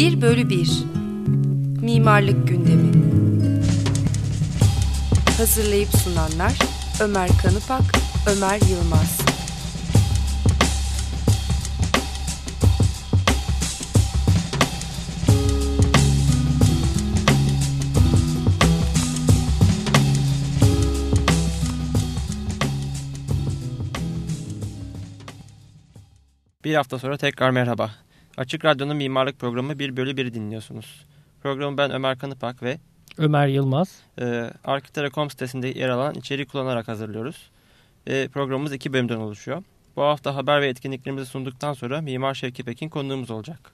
[0.00, 0.84] 1 bölü 1
[1.82, 3.22] Mimarlık Gündemi.
[5.36, 6.58] Hazırlayıp sunanlar
[7.00, 7.82] Ömer Kanıpak,
[8.36, 9.20] Ömer Yılmaz.
[26.64, 27.90] Bir hafta sonra tekrar merhaba.
[28.40, 31.06] Açık Radyo'nun mimarlık programı 1 bölü 1 dinliyorsunuz.
[31.42, 32.78] Programı ben Ömer Kanıpak ve
[33.18, 34.02] Ömer Yılmaz.
[34.20, 37.50] e, Arkitera.com sitesinde yer alan içeriği kullanarak hazırlıyoruz.
[38.06, 39.62] E, programımız iki bölümden oluşuyor.
[39.96, 43.72] Bu hafta haber ve etkinliklerimizi sunduktan sonra Mimar Şevki Pekin konuğumuz olacak.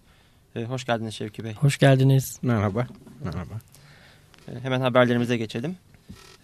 [0.57, 1.55] E, hoş geldiniz Şevki Bey.
[1.55, 2.39] Hoş geldiniz.
[2.43, 2.87] Merhaba.
[3.25, 3.55] Merhaba.
[4.49, 5.77] E, hemen haberlerimize geçelim.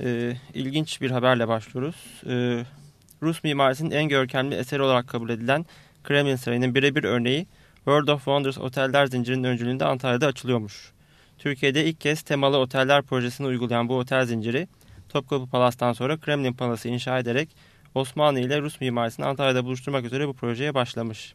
[0.01, 1.97] E, ilginç bir haberle başlıyoruz.
[2.27, 2.65] E,
[3.23, 5.67] Rus mimarisinin en görkemli eseri olarak kabul edilen
[6.05, 7.47] Kremlin Sarayı'nın birebir örneği
[7.85, 10.93] World of Wonders oteller zincirinin öncülüğünde Antalya'da açılıyormuş.
[11.39, 14.69] Türkiye'de ilk kez temalı oteller projesini uygulayan bu otel zinciri
[15.09, 17.49] Topkapı Palas'tan sonra Kremlin Palas'ı inşa ederek
[17.95, 21.35] Osmanlı ile Rus mimarisini Antalya'da buluşturmak üzere bu projeye başlamış.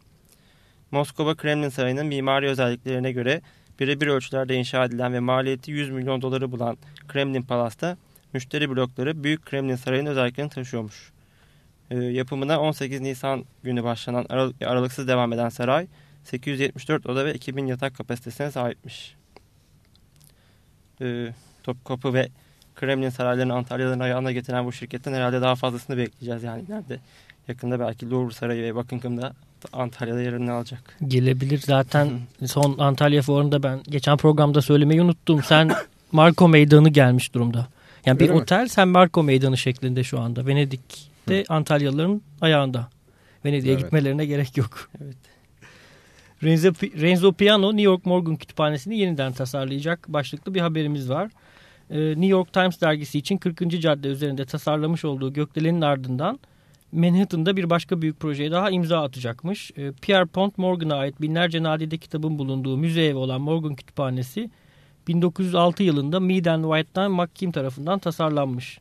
[0.91, 3.41] Moskova Kremlin Sarayı'nın mimari özelliklerine göre
[3.79, 7.97] birebir ölçülerde inşa edilen ve maliyeti 100 milyon doları bulan Kremlin Palas'ta
[8.33, 11.11] müşteri blokları Büyük Kremlin Sarayı'nın özelliklerini taşıyormuş.
[11.91, 15.87] E, yapımına 18 Nisan günü başlanan aral aralıksız devam eden saray
[16.31, 19.15] 874 oda ve 2000 yatak kapasitesine sahipmiş.
[21.01, 21.33] E,
[21.63, 22.29] Topkapı ve
[22.75, 26.43] Kremlin saraylarını Antalya'dan ayağına getiren bu şirketten herhalde daha fazlasını bekleyeceğiz.
[26.43, 26.99] Yani nerede
[27.47, 29.33] yakında belki Louvre Sarayı ve Buckingham'da
[29.73, 30.97] Antalya'da yerini alacak.
[31.07, 32.09] Gelebilir zaten
[32.45, 35.43] son Antalya fuarında ben geçen programda söylemeyi unuttum.
[35.43, 35.71] Sen
[36.11, 37.67] Marco Meydanı gelmiş durumda.
[38.05, 38.39] Yani bir Öyle mi?
[38.41, 40.47] otel sen Marco Meydanı şeklinde şu anda.
[40.47, 42.89] Venedik'te Antalyalıların ayağında.
[43.45, 43.81] Venedik'e Evet.
[43.83, 44.89] gitmelerine gerek yok.
[45.03, 45.15] Evet.
[46.43, 46.71] Renzo,
[47.01, 51.31] Renzo Piano New York Morgan Kütüphanesi'ni yeniden tasarlayacak başlıklı bir haberimiz var.
[51.89, 53.81] Ee, New York Times dergisi için 40.
[53.81, 56.39] cadde üzerinde tasarlamış olduğu gökdelenin ardından
[56.91, 59.71] Manhattan'da bir başka büyük projeye daha imza atacakmış.
[59.77, 64.49] Ee, Pierre Pont Morgan'a ait binlerce nadide kitabın bulunduğu müze evi olan Morgan Kütüphanesi
[65.07, 68.79] 1906 yılında Mead and White'dan McKim tarafından tasarlanmış.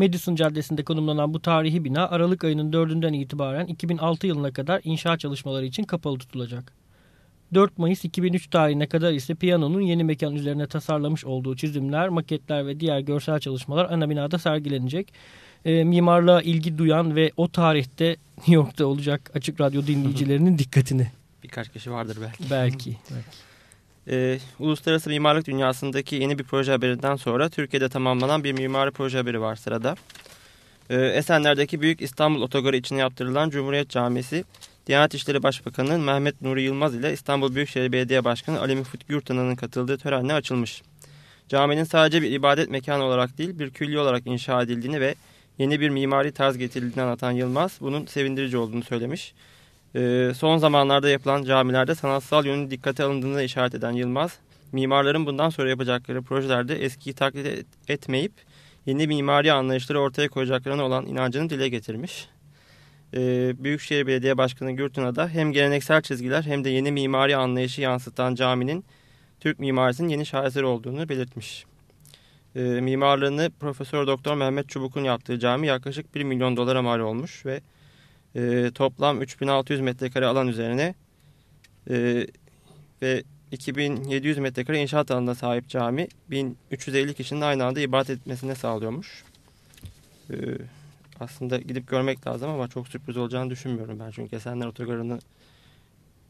[0.00, 5.66] Madison Caddesi'nde konumlanan bu tarihi bina Aralık ayının 4'ünden itibaren 2006 yılına kadar inşaat çalışmaları
[5.66, 6.72] için kapalı tutulacak.
[7.54, 12.80] 4 Mayıs 2003 tarihine kadar ise piyanonun yeni mekan üzerine tasarlamış olduğu çizimler, maketler ve
[12.80, 15.12] diğer görsel çalışmalar ana binada sergilenecek.
[15.64, 21.06] E, mimarlığa ilgi duyan ve o tarihte New York'ta olacak açık radyo dinleyicilerinin dikkatini
[21.42, 22.50] Birkaç kişi vardır belki.
[22.50, 22.96] belki.
[24.10, 29.40] Ee, uluslararası mimarlık dünyasındaki yeni bir proje haberinden sonra Türkiye'de tamamlanan bir mimari proje haberi
[29.40, 29.96] var sırada.
[30.90, 34.44] Ee, Esenler'deki Büyük İstanbul Otogarı içine yaptırılan Cumhuriyet Camisi,
[34.86, 39.98] Diyanet İşleri Başbakanı Mehmet Nuri Yılmaz ile İstanbul Büyükşehir Belediye Başkanı Ali Müfit Gürtan'ın katıldığı
[39.98, 40.82] törenle açılmış.
[41.48, 45.14] Caminin sadece bir ibadet mekanı olarak değil bir külli olarak inşa edildiğini ve
[45.58, 49.34] yeni bir mimari tarz getirildiğini anlatan Yılmaz bunun sevindirici olduğunu söylemiş.
[49.96, 54.38] Ee, son zamanlarda yapılan camilerde sanatsal yönün dikkate alındığını işaret eden Yılmaz,
[54.72, 58.32] mimarların bundan sonra yapacakları projelerde eskiyi taklit et- etmeyip
[58.86, 62.28] yeni mimari anlayışları ortaya koyacaklarına olan inancını dile getirmiş.
[63.14, 68.34] Ee, Büyükşehir Belediye Başkanı Gürtün'a da hem geleneksel çizgiler hem de yeni mimari anlayışı yansıtan
[68.34, 68.84] caminin
[69.40, 71.64] Türk mimarisinin yeni şaheseri olduğunu belirtmiş.
[72.56, 77.60] Ee, mimarlığını Profesör Doktor Mehmet Çubuk'un yaptığı cami yaklaşık 1 milyon dolara mal olmuş ve
[78.36, 80.94] e, toplam 3600 metrekare alan üzerine
[81.90, 82.26] e,
[83.02, 89.24] ve 2700 metrekare inşaat alanına sahip cami 1350 kişinin aynı anda ibadet etmesine sağlıyormuş.
[90.30, 90.36] E,
[91.20, 94.10] aslında gidip görmek lazım ama çok sürpriz olacağını düşünmüyorum ben.
[94.10, 95.18] Çünkü Esenler Otogarı'nı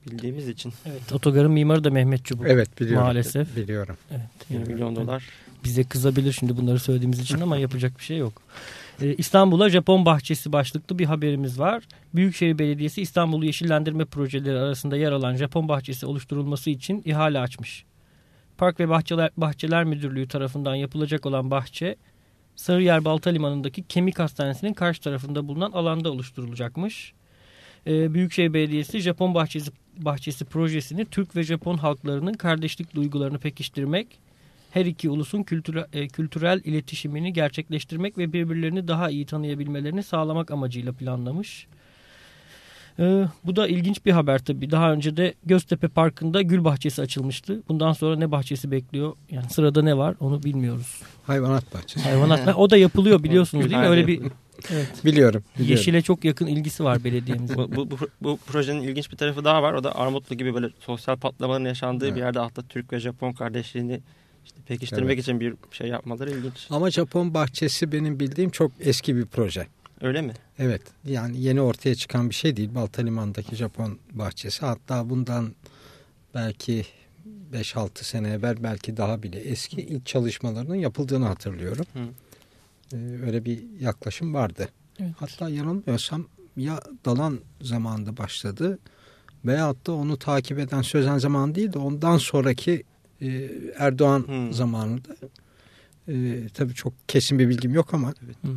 [0.06, 2.47] bildiğimiz için Evet, otogarın mimarı da Mehmet Çubuk.
[2.49, 3.05] Evet biliyorum.
[3.05, 3.56] Maalesef.
[3.56, 3.97] Biliyorum.
[4.11, 5.25] Evet, 1 milyon dolar.
[5.65, 8.43] bize kızabilir şimdi bunları söylediğimiz için ama yapacak bir şey yok.
[9.00, 11.85] Ee, İstanbul'a Japon bahçesi başlıklı bir haberimiz var.
[12.14, 17.85] Büyükşehir Belediyesi İstanbul'u yeşillendirme projeleri arasında yer alan Japon bahçesi oluşturulması için ihale açmış.
[18.58, 21.97] Park ve Bahçeler, Bahçeler Müdürlüğü tarafından yapılacak olan bahçe
[22.56, 27.12] Sarıyer Balta Limanı'ndaki Kemik Hastanesi'nin karşı tarafında bulunan alanda oluşturulacakmış.
[27.87, 34.19] Ee, Büyükşehir Belediyesi Japon bahçesi, bahçesi projesini Türk ve Japon halklarının kardeşlik duygularını pekiştirmek
[34.70, 40.93] her iki ulusun kültüre, e, kültürel iletişimini gerçekleştirmek ve birbirlerini daha iyi tanıyabilmelerini sağlamak amacıyla
[40.93, 41.67] planlamış.
[42.99, 44.70] Ee, bu da ilginç bir haber tabii.
[44.70, 47.62] Daha önce de Göztepe Parkı'nda gül bahçesi açılmıştı.
[47.69, 49.12] Bundan sonra ne bahçesi bekliyor?
[49.31, 51.02] Yani sırada ne var onu bilmiyoruz.
[51.26, 52.08] Hayvanat bahçesi.
[52.08, 53.87] Hayvanat o da yapılıyor biliyorsunuz değil mi?
[53.87, 54.20] Öyle bir
[54.70, 55.05] Evet.
[55.05, 55.76] biliyorum, biliyorum.
[55.76, 57.56] Yeşile çok yakın ilgisi var belediyemizin.
[57.56, 59.72] bu, bu, bu, bu projenin ilginç bir tarafı daha var.
[59.72, 62.17] O da Armutlu gibi böyle sosyal patlamaların yaşandığı Evet.
[62.17, 64.00] bir yerde hatta Türk ve Japon kardeşliğini
[64.44, 65.22] işte pekiştirmek Evet.
[65.22, 66.66] için bir şey yapmaları ilginç.
[66.70, 69.66] Ama Japon bahçesi benim bildiğim çok eski bir proje.
[70.00, 70.32] Öyle mi?
[70.58, 72.75] Evet yani yeni ortaya çıkan bir şey değil.
[72.75, 75.54] Balta Liman'daki Japon bahçesi hatta bundan
[76.34, 76.84] belki
[77.52, 81.86] 5-6 sene evvel belki daha bile eski ilk çalışmalarının yapıldığını hatırlıyorum.
[81.93, 81.98] Hı.
[82.93, 82.96] Ee,
[83.26, 84.69] öyle bir yaklaşım vardı.
[85.00, 85.12] Evet.
[85.16, 86.26] Hatta yanılmıyorsam
[86.56, 88.78] ya Dalan zamanında başladı
[89.44, 92.82] veyahut da onu takip eden Sözen zaman değil de ondan sonraki
[93.22, 94.52] e, Erdoğan Hmm.
[94.52, 95.08] zamanında.
[96.08, 96.14] E,
[96.55, 98.14] tabii çok kesin bir bilgim yok ama Hı.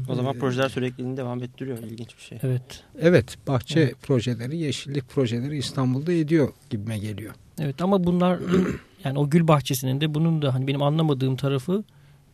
[0.09, 1.77] O zaman Ee, projeler sürekliliğini devam ettiriyor.
[1.77, 2.37] İlginç bir şey.
[2.43, 2.83] Evet.
[2.99, 3.95] Evet bahçe Evet.
[4.01, 7.33] projeleri, yeşillik projeleri İstanbul'da ediyor gibime geliyor.
[7.59, 8.39] Evet ama bunlar
[9.03, 11.83] yani o gül bahçesinin de bunun da hani benim anlamadığım tarafı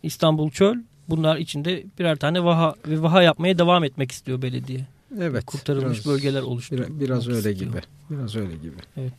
[0.03, 0.75] İstanbul çöl.
[1.09, 4.87] Bunlar içinde birer tane vaha ve vaha yapmaya devam etmek istiyor belediye.
[5.19, 5.45] Evet.
[5.45, 6.87] Kurtarılmış biraz- bölgeler oluşturuyor.
[6.89, 7.71] Biraz, biraz öyle istiyor.
[7.71, 7.81] gibi.
[8.09, 8.75] Biraz öyle gibi.
[8.97, 9.13] Evet.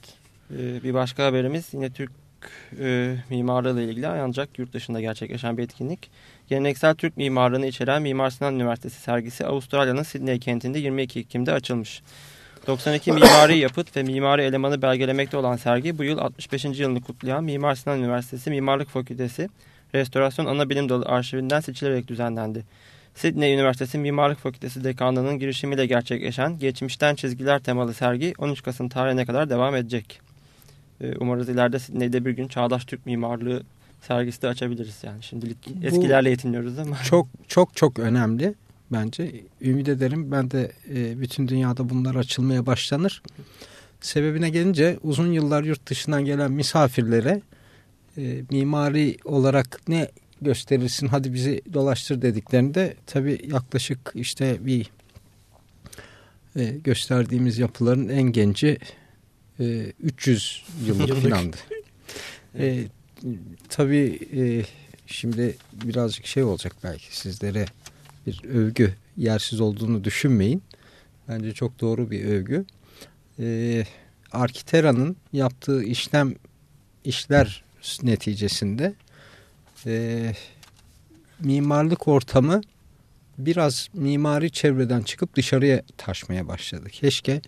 [0.58, 2.10] Ee, bir başka haberimiz yine Türk
[2.80, 6.10] e, mimarlığı ile ilgili ancak yurt dışında gerçekleşen bir etkinlik.
[6.48, 12.02] Geleneksel Türk mimarlığını içeren Mimar Sinan Üniversitesi sergisi Avustralya'nın Sydney kentinde 22 Ekim'de açılmış.
[12.66, 16.64] 92 mimari yapıt ve mimari elemanı belgelemekte olan sergi bu yıl 65.
[16.64, 19.48] yılını kutlayan Mimar Sinan Üniversitesi Mimarlık Fakültesi
[19.94, 22.64] Restorasyon Anabilim Dalı arşivinden seçilerek düzenlendi.
[23.14, 29.50] Sydney Üniversitesi Mimarlık Fakültesi Dekanlığı'nın girişimiyle gerçekleşen Geçmişten Çizgiler temalı sergi 13 Kasım tarihine kadar
[29.50, 30.29] devam edecek.
[31.00, 33.62] Ee, Umarız ileride Sydney'de bir gün Çağdaş Türk Mimarlığı
[34.08, 35.22] sergisi de açabiliriz yani.
[35.22, 36.96] Şimdilik Bu- eskilerle yetiniyoruz ama.
[37.02, 38.54] Çok çok çok önemli
[38.92, 39.32] bence.
[39.60, 43.22] Ümit ederim ben de e, bütün dünyada bunlar açılmaya başlanır.
[44.00, 47.42] Sebebine gelince uzun yıllar yurt dışından gelen misafirlere
[48.18, 50.08] e, mimari olarak ne
[50.42, 54.90] gösterirsin hadi bizi dolaştır dediklerinde tabii yaklaşık işte bir
[56.56, 58.78] e, gösterdiğimiz yapıların en genci
[59.60, 61.22] e, 300 yıllık Yıllık.
[61.22, 61.56] filandı.
[62.58, 62.84] E,
[63.68, 64.42] tabii e,
[65.06, 67.66] şimdi birazcık şey olacak belki sizlere
[68.26, 70.62] bir övgü yersiz olduğunu düşünmeyin.
[71.28, 72.64] Bence çok doğru bir övgü.
[73.38, 73.84] E,
[74.32, 76.34] Arkitera'nın yaptığı işlem
[77.04, 77.64] işler
[78.02, 78.94] neticesinde
[79.86, 80.32] e,
[81.40, 82.60] mimarlık ortamı
[83.38, 86.88] biraz mimari çevreden çıkıp dışarıya taşmaya başladı.
[86.88, 87.40] Keşke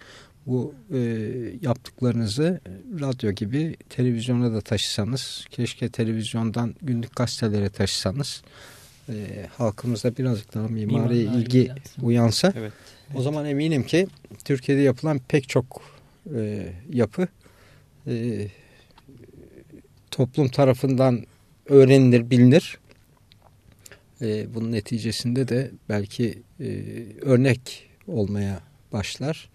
[0.47, 0.99] bu e,
[1.63, 2.61] yaptıklarınızı
[3.01, 8.43] radyo gibi televizyona da taşısanız, keşke televizyondan günlük gazetelere taşısanız,
[9.09, 12.03] e, halkımıza birazcık daha mimari ilgi ilgilensin.
[12.03, 12.73] uyansa, Evet.
[13.15, 14.07] o zaman eminim ki
[14.45, 15.83] Türkiye'de yapılan pek çok
[16.35, 17.29] e, yapı
[18.07, 18.47] e,
[20.11, 21.25] toplum tarafından
[21.67, 22.79] öğrenilir, bilinir.
[24.21, 26.67] E, bunun neticesinde de belki e,
[27.21, 28.61] örnek olmaya
[28.93, 29.52] başlar.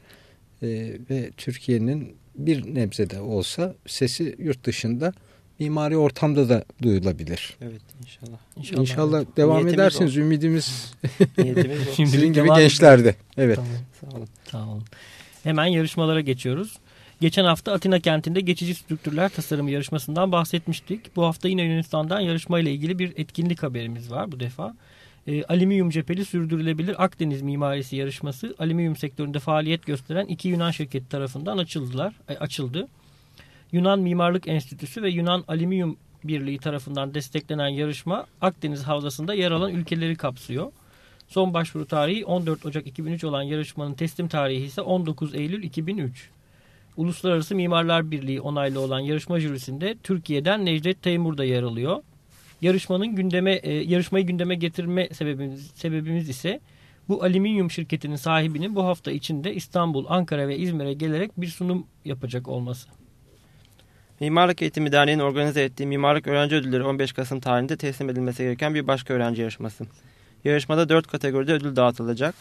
[0.64, 0.68] E,
[1.10, 5.14] ve Türkiye'nin bir nebzede olsa sesi yurt dışında
[5.60, 7.58] mimari ortamda da duyulabilir.
[7.62, 8.38] Evet inşallah.
[8.58, 8.82] İnşallah.
[8.82, 10.18] İnşallah devam Niyetimiz edersiniz.
[10.18, 10.94] Ümidimiz
[11.38, 11.92] Niyetimiz o.
[11.96, 13.16] Şimdi sizin gibi gençlerde.
[13.38, 13.56] Evet.
[13.56, 13.72] Tamam.
[14.02, 14.28] Sağ olun.
[14.46, 14.84] Tamam.
[15.44, 16.78] Hemen yarışmalara geçiyoruz.
[17.22, 21.16] Geçen hafta Atina kentinde geçici strüktürler tasarımı yarışmasından bahsetmiştik.
[21.16, 24.76] Bu hafta yine Yunanistan'dan yarışmayla ilgili bir etkinlik haberimiz var bu defa.
[25.28, 31.58] E, alüminyum cepheli sürdürülebilir Akdeniz mimarisi yarışması alüminyum sektöründe faaliyet gösteren iki Yunan şirketi tarafından
[31.58, 32.88] açıldılar, e, açıldı.
[33.72, 40.16] Yunan Mimarlık Enstitüsü ve Yunan Alüminyum Birliği tarafından desteklenen yarışma Akdeniz Havzası'nda yer alan ülkeleri
[40.16, 40.72] kapsıyor.
[41.28, 46.30] Son başvuru tarihi 14 Ocak 2003 olan yarışmanın teslim tarihi ise 19 Eylül 2003.
[46.98, 52.04] Uluslararası Mimarlar Birliği onaylı olan yarışma jürisinde Türkiye'den Necdet Teymur da yer alıyor.
[52.62, 56.60] Yarışmanın gündeme e, yarışmayı gündeme getirme sebebimiz sebebimiz ise
[57.10, 62.48] bu alüminyum şirketinin sahibinin bu hafta içinde İstanbul, Ankara ve İzmir'e gelerek bir sunum yapacak
[62.48, 62.88] olması.
[64.20, 68.88] Mimarlık Eğitimi Derneği'nin organize ettiği Mimarlık Öğrenci Ödülleri 15 Kasım tarihinde teslim edilmesi gereken bir
[68.88, 69.86] başka öğrenci yarışması.
[70.44, 72.36] Yarışmada 4 kategoride ödül dağıtılacak.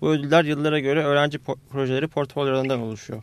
[0.00, 1.38] Bu ödüller yıllara göre öğrenci
[1.70, 3.22] projeleri portfolyolarından oluşuyor.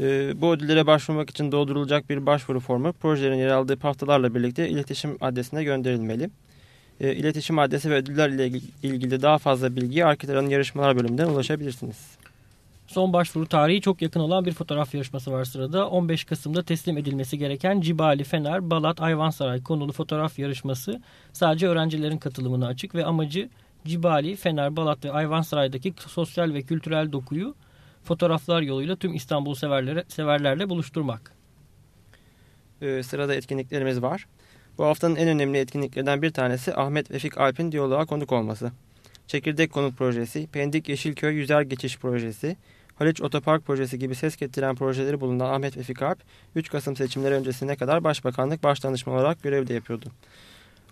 [0.00, 5.16] Ee, bu ödüllere başvurmak için doldurulacak bir başvuru formu projelerin yer aldığı haftalarla birlikte iletişim
[5.20, 6.30] adresine gönderilmeli.
[7.00, 8.46] Ee, iletişim adresi ve ödüller ile
[8.82, 11.96] ilgili- daha fazla bilgiye Arkitera'nın yarışmalar bölümünden ulaşabilirsiniz.
[12.86, 15.88] Son başvuru tarihi çok yakın olan bir fotoğraf yarışması var sırada.
[15.88, 21.00] 15 Kasım'da teslim edilmesi gereken Cibali, Fener, Balat, Ayvansaray konulu fotoğraf yarışması
[21.32, 23.48] sadece öğrencilerin katılımına açık ve amacı
[23.86, 27.54] Cibali, Fener, Balat ve Ayvansaray'daki sosyal ve kültürel dokuyu
[28.04, 31.32] fotoğraflar yoluyla tüm İstanbul severlere, severlerle buluşturmak.
[32.82, 34.26] Ee, sırada etkinliklerimiz var.
[34.78, 38.72] Bu haftanın en önemli etkinliklerinden bir tanesi Ahmet Vefik Alp'in diyaloğa konuk olması.
[39.26, 42.56] Çekirdek Konut Projesi, Pendik Yeşilköy Yüzer Geçiş Projesi,
[42.94, 46.18] Haliç Otopark Projesi gibi ses getiren projeleri bulunan Ahmet Vefik Alp,
[46.54, 50.12] 3 Kasım seçimleri öncesine kadar Başbakanlık Başdanışma olarak görevde yapıyordu.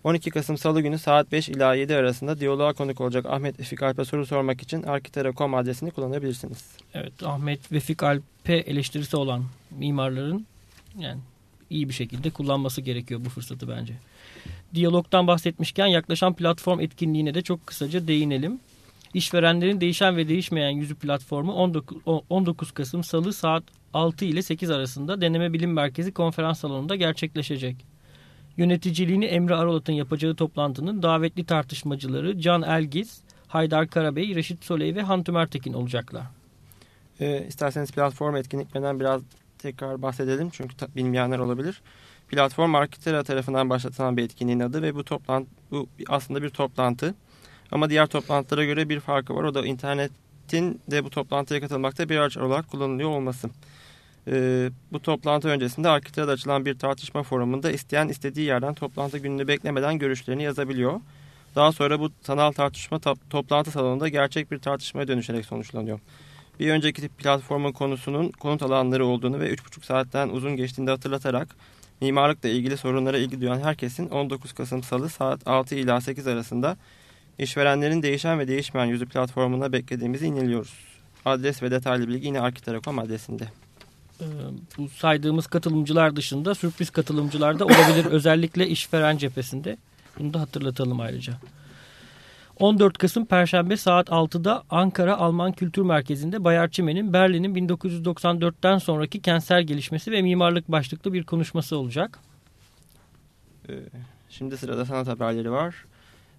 [0.03, 4.05] 12 Kasım Salı günü saat 5 ila 7 arasında diyaloğa konuk olacak Ahmet Vefik Alp'e
[4.05, 6.77] soru sormak için arkitera.com adresini kullanabilirsiniz.
[6.93, 10.45] Evet Ahmet Vefik Alp'e eleştirisi olan mimarların
[10.99, 11.21] yani
[11.69, 13.93] iyi bir şekilde kullanması gerekiyor bu fırsatı bence.
[14.75, 18.59] Diyalogdan bahsetmişken yaklaşan platform etkinliğine de çok kısaca değinelim.
[19.13, 21.97] İşverenlerin değişen ve değişmeyen yüzü platformu 19,
[22.29, 27.92] 19 Kasım Salı saat 6 ile 8 arasında Deneme Bilim Merkezi konferans salonunda gerçekleşecek.
[28.57, 35.23] Yöneticiliğini Emre Arolat'ın yapacağı toplantının davetli tartışmacıları Can Elgiz, Haydar Karabey, Reşit Soley ve Han
[35.23, 36.23] Tümertekin olacaklar.
[37.19, 39.21] E, isterseniz platform etkinliklerinden biraz
[39.57, 41.81] tekrar bahsedelim çünkü bilmeyenler olabilir.
[42.27, 47.15] Platform Arkitera tarafından başlatılan bir etkinliğin adı ve bu toplantı bu aslında bir toplantı.
[47.71, 49.43] Ama diğer toplantılara göre bir farkı var.
[49.43, 53.49] O da internetin de bu toplantıya katılmakta bir araç olarak kullanılıyor olması.
[54.27, 59.99] Ee, bu toplantı öncesinde Arkitera'da açılan bir tartışma forumunda isteyen istediği yerden toplantı gününü beklemeden
[59.99, 61.01] görüşlerini yazabiliyor.
[61.55, 62.99] Daha sonra bu sanal tartışma
[63.29, 65.99] toplantı salonunda gerçek bir tartışmaya dönüşerek sonuçlanıyor.
[66.59, 71.55] Bir önceki platformun konusunun konut alanları olduğunu ve 3,5 saatten uzun geçtiğini hatırlatarak
[72.01, 76.77] mimarlıkla ilgili sorunlara ilgi duyan herkesin 19 Kasım Salı saat 6 ila 8 arasında
[77.39, 80.73] işverenlerin değişen ve değişmeyen yüzü platformuna beklediğimizi iniliyoruz.
[81.25, 83.62] Adres ve detaylı bilgi yine Arkitelekom adresinde.
[84.23, 88.05] Ee, bu saydığımız katılımcılar dışında sürpriz katılımcılar da olabilir.
[88.11, 89.77] Özellikle işveren cephesinde.
[90.19, 91.33] Bunu da hatırlatalım ayrıca.
[92.59, 99.63] 14 Kasım Perşembe saat 6'da Ankara Alman Kültür Merkezi'nde Bayar Çimen'in Berlin'in 1994'ten sonraki kentsel
[99.63, 102.19] gelişmesi ve mimarlık başlıklı bir konuşması olacak.
[103.69, 103.73] Ee,
[104.29, 105.85] şimdi sırada sanat haberleri var.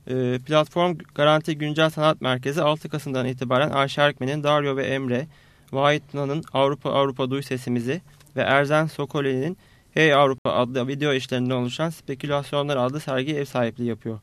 [0.08, 5.26] Ee, platform Garanti Güncel Sanat Merkezi 6 Kasım'dan itibaren Ayşe Erkmen'in Dario ve Emre,
[5.74, 8.02] Vahit Nan'ın Avrupa Avrupa Duy Sesimizi
[8.36, 9.56] ve Erzen Sokoli'nin
[9.90, 14.20] Hey Avrupa adlı video işlerinden oluşan Spekülasyonlar adlı sergi ev sahipliği yapıyor.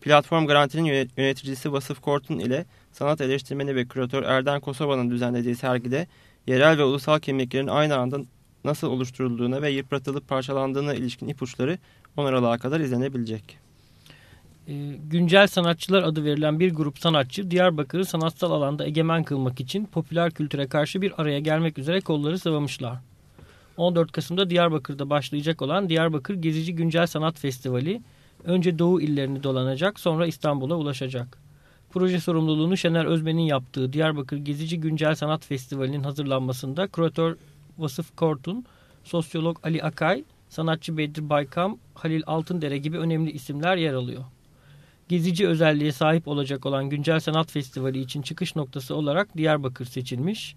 [0.00, 6.06] Platform Garanti'nin yöneticisi Vasıf Kortun ile sanat eleştirmeni ve küratör Erden Kosova'nın düzenlediği sergide
[6.46, 8.20] yerel ve ulusal kimliklerin aynı anda
[8.64, 11.78] nasıl oluşturulduğuna ve yıpratılıp parçalandığına ilişkin ipuçları
[12.16, 13.61] 10 Aralık'a kadar izlenebilecek.
[14.68, 14.74] E,
[15.10, 20.66] güncel sanatçılar adı verilen bir grup sanatçı Diyarbakır'ı sanatsal alanda egemen kılmak için popüler kültüre
[20.66, 22.98] karşı bir araya gelmek üzere kolları sıvamışlar.
[23.76, 28.02] 14 Kasım'da Diyarbakır'da başlayacak olan Diyarbakır Gezici Güncel Sanat Festivali
[28.44, 31.38] önce Doğu illerini dolanacak sonra İstanbul'a ulaşacak.
[31.90, 37.36] Proje sorumluluğunu Şener Özmen'in yaptığı Diyarbakır Gezici Güncel Sanat Festivali'nin hazırlanmasında küratör
[37.78, 38.64] Vasıf Kortun,
[39.04, 44.24] sosyolog Ali Akay, sanatçı Bedir Baykam, Halil Altındere gibi önemli isimler yer alıyor.
[45.08, 50.56] Gezici özelliğe sahip olacak olan Güncel Sanat Festivali için çıkış noktası olarak Diyarbakır seçilmiş.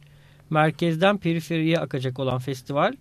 [0.49, 2.93] Merkezden periferiye akacak olan festival,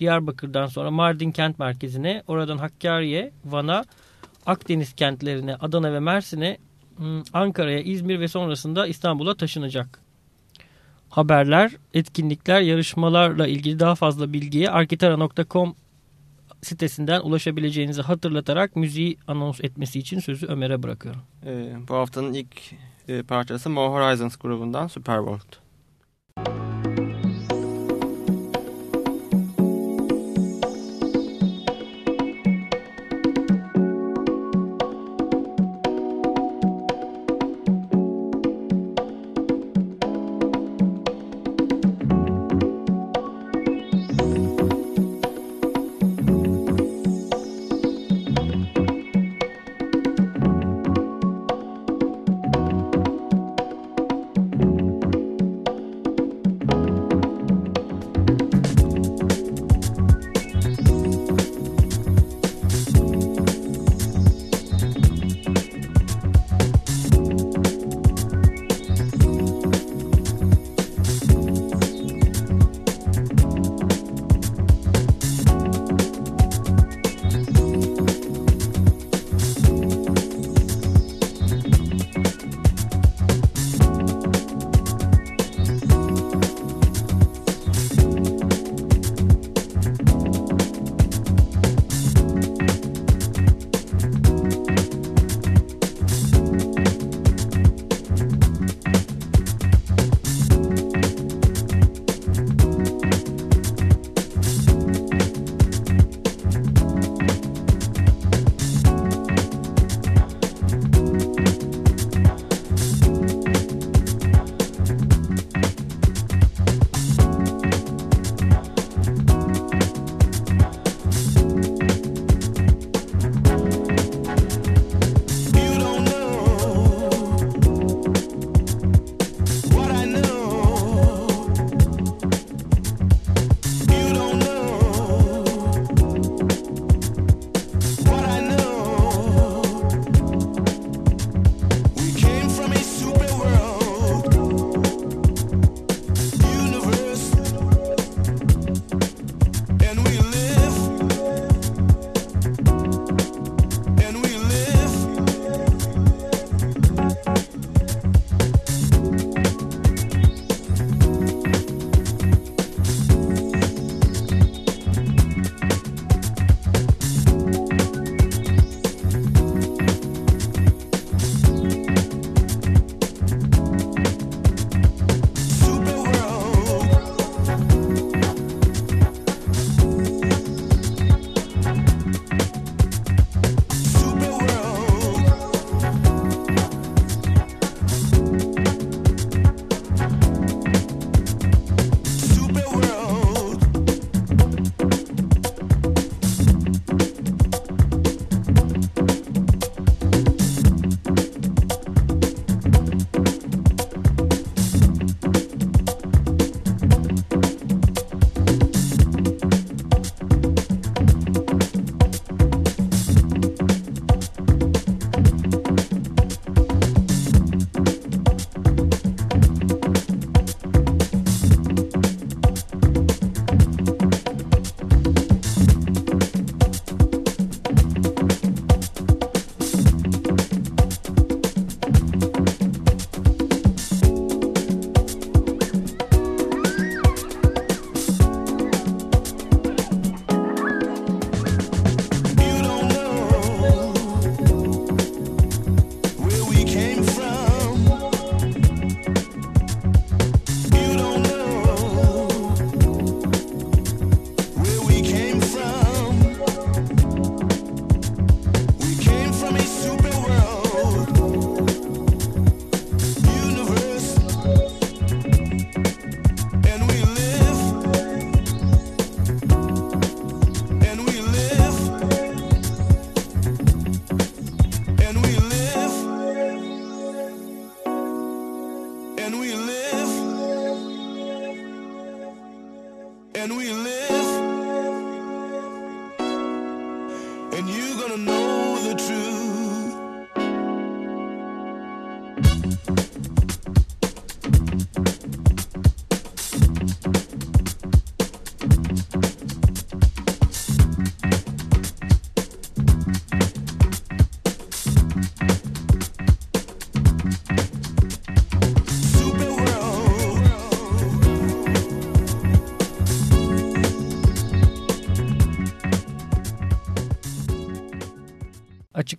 [0.00, 3.84] Diyarbakır'dan sonra Mardin kent merkezine, oradan Hakkari'ye, Van'a,
[4.46, 6.58] Akdeniz kentlerine, Adana ve Mersin'e,
[6.96, 10.00] hmm, Ankara'ya, İzmir ve sonrasında İstanbul'a taşınacak.
[11.08, 15.74] Haberler, etkinlikler, yarışmalarla ilgili daha fazla bilgiye arkitara.com
[16.62, 21.22] sitesinden ulaşabileceğinizi hatırlatarak müziği anons etmesi için sözü Ömer'e bırakıyorum.
[21.46, 22.72] Ee, bu haftanın ilk
[23.08, 25.61] e, parçası Mo Horizons grubundan Superworld.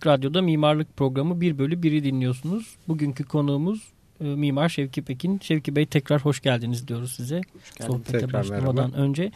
[0.04, 2.76] Açık Radyo'da mimarlık programı 1 bölü 1'i dinliyorsunuz.
[2.88, 3.82] Bugünkü konuğumuz
[4.20, 5.38] e, Mimar Şevki Pekin.
[5.42, 7.40] Şevki Bey tekrar hoş geldiniz diyoruz size.
[7.86, 9.02] Sohbete Tekrar başlamadan merhaba.
[9.02, 9.32] önce.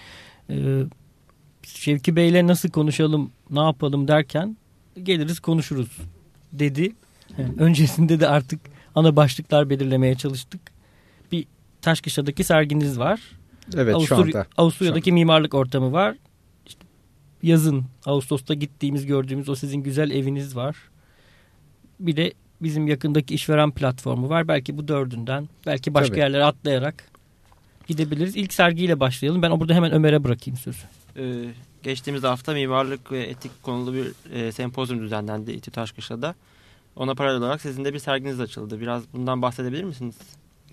[0.51, 0.83] E,
[1.63, 4.57] Şevki Bey'le nasıl konuşalım, ne yapalım derken
[5.03, 5.99] geliriz konuşuruz
[6.53, 6.93] dedi.
[7.39, 8.61] Yani öncesinde de artık
[8.95, 10.61] ana başlıklar belirlemeye çalıştık.
[11.33, 11.45] Bir
[11.83, 13.21] Taşkışla'daki serginiz var.
[13.77, 14.47] Evet şu Avusturya- anda.
[14.57, 16.17] Avusturya'daki mimarlık ortamı var.
[17.43, 20.77] Yazın Ağustos'ta gittiğimiz gördüğümüz o sizin güzel eviniz var.
[22.01, 24.49] Bir de bizim yakındaki işveren platformu var.
[24.49, 26.21] Belki bu dördünden belki başka Tabii.
[26.21, 27.05] yerlere atlayarak
[27.87, 28.37] gidebiliriz.
[28.37, 29.43] İlk sergiyle başlayalım.
[29.43, 30.79] Ben burada hemen Ömer'e bırakayım sözü.
[31.17, 31.45] Ee,
[31.83, 36.35] geçtiğimiz hafta mimarlık ve etik konulu bir e, sempozyum düzenlendi İTÜ Taşkışla'da.
[36.97, 38.81] Ona paralel olarak sizin de bir serginiz açıldı.
[38.81, 40.15] Biraz bundan bahsedebilir misiniz?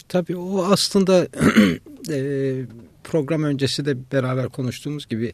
[0.08, 1.28] Tabii o aslında
[2.12, 2.66] e,
[3.04, 5.34] program öncesi de beraber konuştuğumuz gibi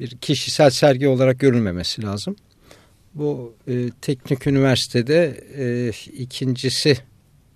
[0.00, 2.36] bir kişisel sergi olarak görülmemesi lazım.
[3.14, 6.98] Bu e, teknik üniversitede e, ikincisi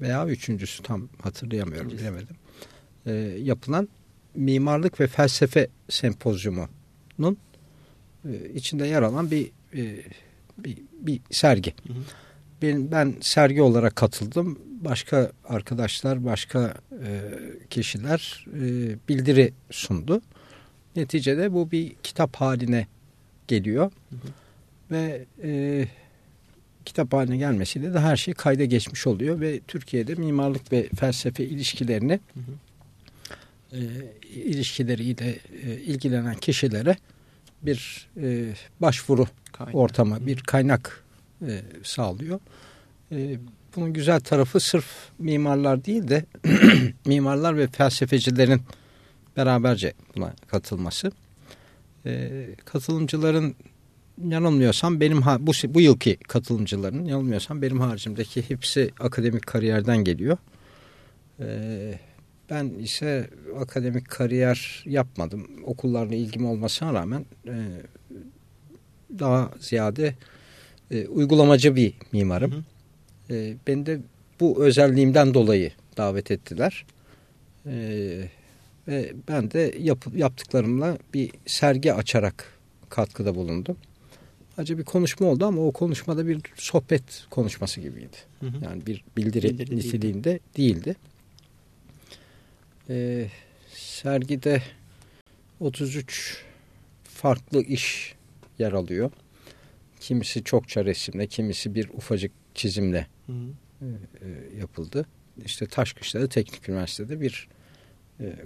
[0.01, 2.11] veya üçüncüsü tam hatırlayamıyorum İkincisi.
[2.11, 2.37] bilemedim.
[3.07, 3.88] E, yapılan
[4.35, 6.68] mimarlık ve felsefe sempozyumunun
[8.29, 10.03] e, içinde yer alan bir e,
[10.59, 11.74] bir, bir sergi.
[11.87, 11.96] Hı hı.
[12.62, 14.59] Ben, ben sergi olarak katıldım.
[14.81, 16.74] Başka arkadaşlar, başka
[17.05, 17.20] e,
[17.70, 18.61] kişiler e,
[19.09, 20.20] bildiri sundu.
[20.99, 22.87] Neticede bu bir kitap haline
[23.49, 23.93] geliyor.
[24.11, 24.29] Hı hı.
[24.91, 25.85] Ve e,
[26.85, 32.21] kitap haline gelmesiyle de her şey kayda geçmiş oluyor ve Türkiye'de mimarlık ve felsefe ilişkilerini
[32.35, 33.77] Hı hı.
[33.77, 33.81] e,
[34.35, 36.97] ilişkileriyle e, ilgilenen kişilere
[37.63, 38.47] bir e,
[38.81, 39.75] başvuru Kaynak.
[39.75, 41.05] ortama, bir kaynak
[41.43, 42.41] e, sağlıyor.
[43.13, 43.39] E,
[43.77, 44.87] bunun güzel tarafı sırf
[45.19, 46.25] mimarlar değil de
[47.07, 48.63] mimarlar ve felsefecilerin
[49.38, 51.12] beraberce buna katılması.
[52.07, 52.31] E,
[52.64, 53.55] katılımcıların
[54.24, 60.38] yanılmıyorsam benim bu bu yılki katılımcıların yanılmıyorsam benim haricimdeki hepsi akademik kariyerden geliyor.
[61.40, 61.48] E,
[62.51, 65.51] ben ise akademik kariyer yapmadım.
[65.64, 67.55] Okullarla ilgim olmasına rağmen e,
[69.18, 70.14] daha ziyade
[70.90, 72.53] e, uygulamacı bir mimarım.
[72.53, 72.57] Hı
[73.35, 73.37] hı.
[73.37, 74.01] E, beni de
[74.40, 76.85] bu özelliğimden dolayı davet ettiler.
[77.66, 78.29] E,
[78.88, 83.77] ve ben de yap, yaptıklarımla bir sergi açarak katkıda bulundum.
[84.59, 88.16] Acı bir konuşma oldu ama o konuşmada bir sohbet konuşması gibiydi.
[88.40, 88.64] Hı hı.
[88.64, 89.77] Yani bir bildiri, Bildiri değildi.
[89.77, 90.96] niteliğinde değildi.
[92.90, 93.29] Ee,
[93.74, 94.62] sergide
[95.61, 96.44] 33
[97.05, 98.14] farklı iş
[98.59, 99.11] yer alıyor.
[100.01, 103.33] Kimisi çokça resimle, kimisi bir ufacık çizimle Hı
[103.81, 103.87] hı.
[104.20, 105.07] e, yapıldı.
[105.44, 107.58] İşte Taşkışla'da Teknik Üniversitede bir e,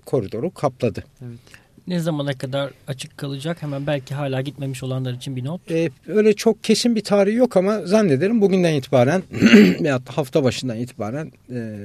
[0.07, 1.05] koridoru kapladı.
[1.23, 1.39] Evet.
[1.87, 3.63] Ne zamana kadar açık kalacak?
[3.63, 5.71] Hemen belki hala gitmemiş olanlar için bir not.
[5.71, 9.23] E, öyle çok kesin bir tarihi yok ama zannederim bugünden itibaren
[9.81, 11.79] veyahut da hafta başından itibaren e,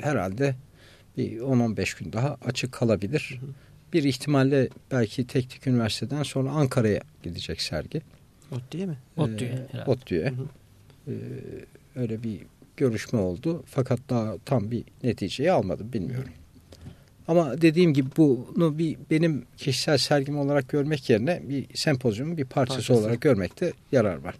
[0.00, 0.54] herhalde
[1.16, 3.38] bir 10-15 gün daha açık kalabilir.
[3.40, 3.50] Hı hı.
[3.92, 8.02] Bir ihtimalle belki Teknik Üniversiteden sonra Ankara'ya gidecek sergi.
[8.52, 8.98] Ot değil mi?
[9.16, 9.90] ODTÜ'ye Ee, herhalde.
[9.90, 10.32] ODTÜ'ye.
[11.08, 11.12] Ee,
[11.96, 12.40] öyle bir
[12.76, 13.62] görüşme oldu.
[13.66, 16.30] Fakat daha tam bir neticeyi almadım bilmiyorum.
[17.28, 22.78] Ama dediğim gibi bunu bir benim kişisel sergim olarak görmek yerine bir sempozyumun bir parçası,
[22.78, 23.00] Parçası.
[23.00, 24.34] olarak görmekte yarar var.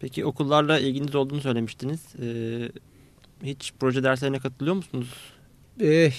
[0.00, 2.00] Peki okullarla ilginiz olduğunu söylemiştiniz.
[2.22, 2.68] Ee,
[3.42, 5.08] hiç proje derslerine katılıyor musunuz?
[5.80, 6.10] Ee,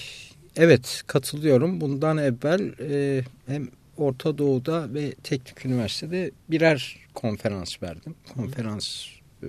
[0.56, 1.80] evet katılıyorum.
[1.80, 8.14] Bundan evvel e, hem Orta Doğu'da ve Teknik Üniversitede birer konferans verdim.
[8.34, 9.06] Konferans
[9.42, 9.46] e,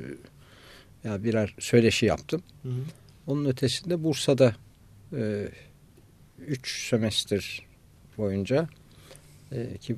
[1.03, 2.43] ya birer söyleşi yaptım.
[2.63, 2.81] Hı hı.
[3.27, 4.55] Onun ötesinde Bursa'da
[6.47, 7.65] 3 sömestr
[8.17, 8.67] boyunca
[9.51, 9.95] e, ki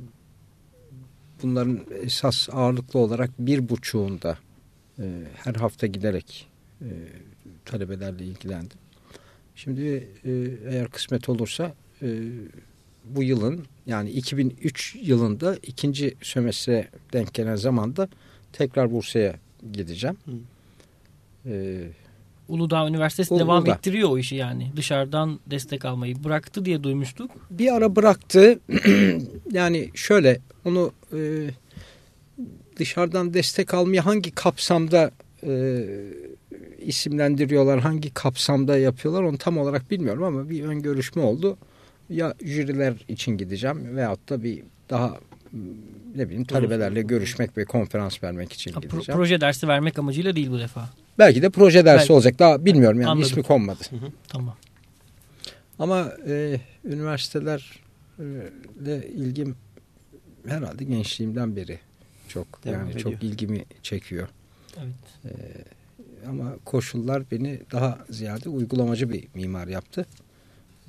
[1.43, 4.37] bunların esas ağırlıklı olarak bir buçuğunda
[4.99, 5.03] e,
[5.35, 6.47] her hafta giderek
[6.81, 6.89] e,
[7.65, 8.77] talebelerle ilgilendim.
[9.55, 10.31] Şimdi e,
[10.69, 12.19] eğer kısmet olursa e,
[13.05, 18.09] bu yılın yani 2003 yılında ikinci sömestre denk gelen zamanda
[18.53, 19.35] tekrar Bursa'ya
[19.73, 20.17] gideceğim.
[20.25, 20.31] Hı.
[21.45, 21.83] E,
[22.51, 23.43] Uludağ Üniversitesi Uludağ.
[23.43, 24.71] devam ettiriyor o işi yani.
[24.75, 27.31] Dışarıdan destek almayı bıraktı diye duymuştuk.
[27.51, 28.59] bir ara bıraktı.
[29.51, 31.19] yani şöyle onu e,
[32.77, 35.11] dışarıdan destek almaya hangi kapsamda
[35.47, 35.83] e,
[36.79, 41.57] isimlendiriyorlar, hangi kapsamda yapıyorlar onu tam olarak bilmiyorum ama bir ön görüşme oldu.
[42.09, 45.17] Ya jüriler için gideceğim veyahut da bir daha
[46.15, 49.17] ne bileyim talebelerle görüşmek ve konferans vermek için Ha, gideceğim.
[49.17, 50.89] proje dersi vermek amacıyla değil bu defa.
[51.19, 52.13] Belki de proje dersi Belki.
[52.13, 52.39] olacak.
[52.39, 53.29] Daha bilmiyorum yani Anladım.
[53.31, 53.83] ismi konmadı.
[54.27, 54.55] Tamam.
[55.79, 59.55] Ama e, üniversitelerle ilgim
[60.47, 61.79] herhalde gençliğimden beri
[62.27, 63.31] çok Devam yani çok ediyor.
[63.33, 64.27] ilgimi çekiyor.
[64.77, 65.35] Evet.
[66.29, 70.05] Ama koşullar beni daha ziyade uygulamacı bir mimar yaptı.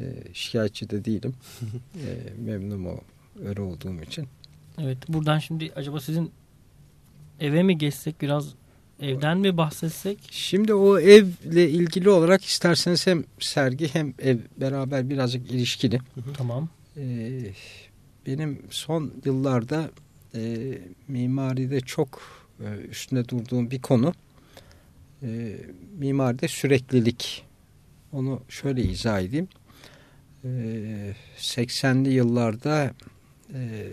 [0.01, 1.35] E, şikayetçi de değilim.
[1.95, 2.07] e,
[2.45, 3.01] memnunum o
[3.45, 4.27] öyle olduğum için.
[4.79, 4.99] Evet.
[5.09, 6.31] Buradan şimdi acaba sizin
[7.41, 8.49] eve mi geçsek biraz
[9.03, 10.19] evden mi bahsetsek?
[10.31, 16.01] Şimdi o evle ilgili olarak isterseniz hem sergi hem ev beraber birazcık ilişkili.
[16.37, 16.69] Tamam.
[16.97, 17.53] Ee,
[18.27, 19.91] benim son yıllarda
[20.35, 20.73] e,
[21.09, 22.23] mimaride çok
[22.61, 24.15] e, üstünde durduğum bir konu
[25.23, 25.57] e,
[25.99, 27.45] mimaride süreklilik.
[28.13, 29.49] Onu şöyle izah edeyim.
[30.45, 30.49] E,
[31.39, 32.95] 80'li yıllarda
[33.55, 33.89] e,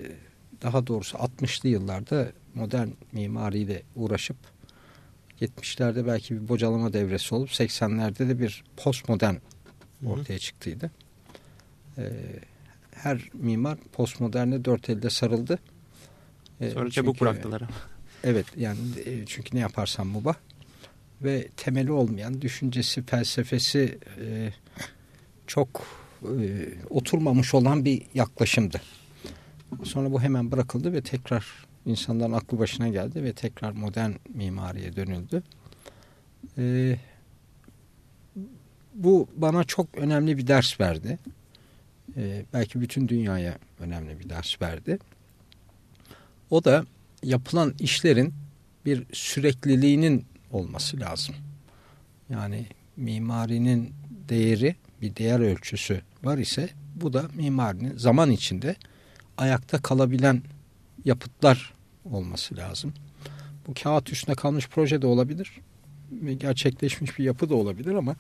[0.62, 4.38] daha doğrusu 60'lı yıllarda modern mimariyle uğraşıp
[5.42, 9.36] 70'lerde belki bir bocalama devresi olup 80'lerde de bir postmodern
[10.06, 10.92] ortaya çıktıydı.
[11.98, 12.12] Ee,
[12.92, 15.60] her mimar postmoderne dört elde sarıldı.
[16.62, 17.62] Ee, Sonra çabuk çünkü- bıraktılar.
[17.62, 17.70] ama.
[18.24, 20.36] Evet yani e, çünkü ne yaparsam mubah
[21.22, 24.54] ve temeli olmayan düşüncesi, felsefesi e,
[25.48, 25.88] çok
[26.24, 28.82] e, oturmamış olan bir yaklaşımdı.
[29.84, 31.46] Sonra bu hemen bırakıldı ve tekrar
[31.86, 35.44] insanların aklı başına geldi ve tekrar modern mimariye dönüldü.
[36.58, 36.96] E,
[38.94, 41.20] bu bana çok önemli bir ders verdi.
[42.18, 45.00] E, belki bütün dünyaya önemli bir ders verdi.
[46.50, 46.86] O da
[47.24, 48.34] yapılan işlerin
[48.86, 51.36] bir sürekliliğinin olması lazım.
[52.30, 52.66] Yani
[52.98, 53.94] mimarinin
[54.30, 58.76] değeri bir değer ölçüsü var ise bu da mimarinin zaman içinde
[59.38, 60.42] ayakta kalabilen
[61.06, 61.74] yapıtlar
[62.06, 62.94] olması lazım.
[63.68, 65.62] Bu kağıt üstüne kalmış proje de olabilir
[66.38, 68.16] gerçekleşmiş bir yapı da olabilir ama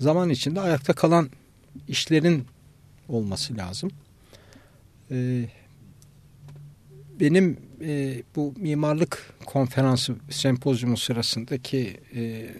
[0.00, 1.30] zaman içinde ayakta kalan
[1.88, 2.46] işlerin
[3.08, 3.90] olması lazım.
[5.10, 5.48] Ee,
[7.20, 12.50] benim e, bu mimarlık konferansı sempozyumu sırasındaki e,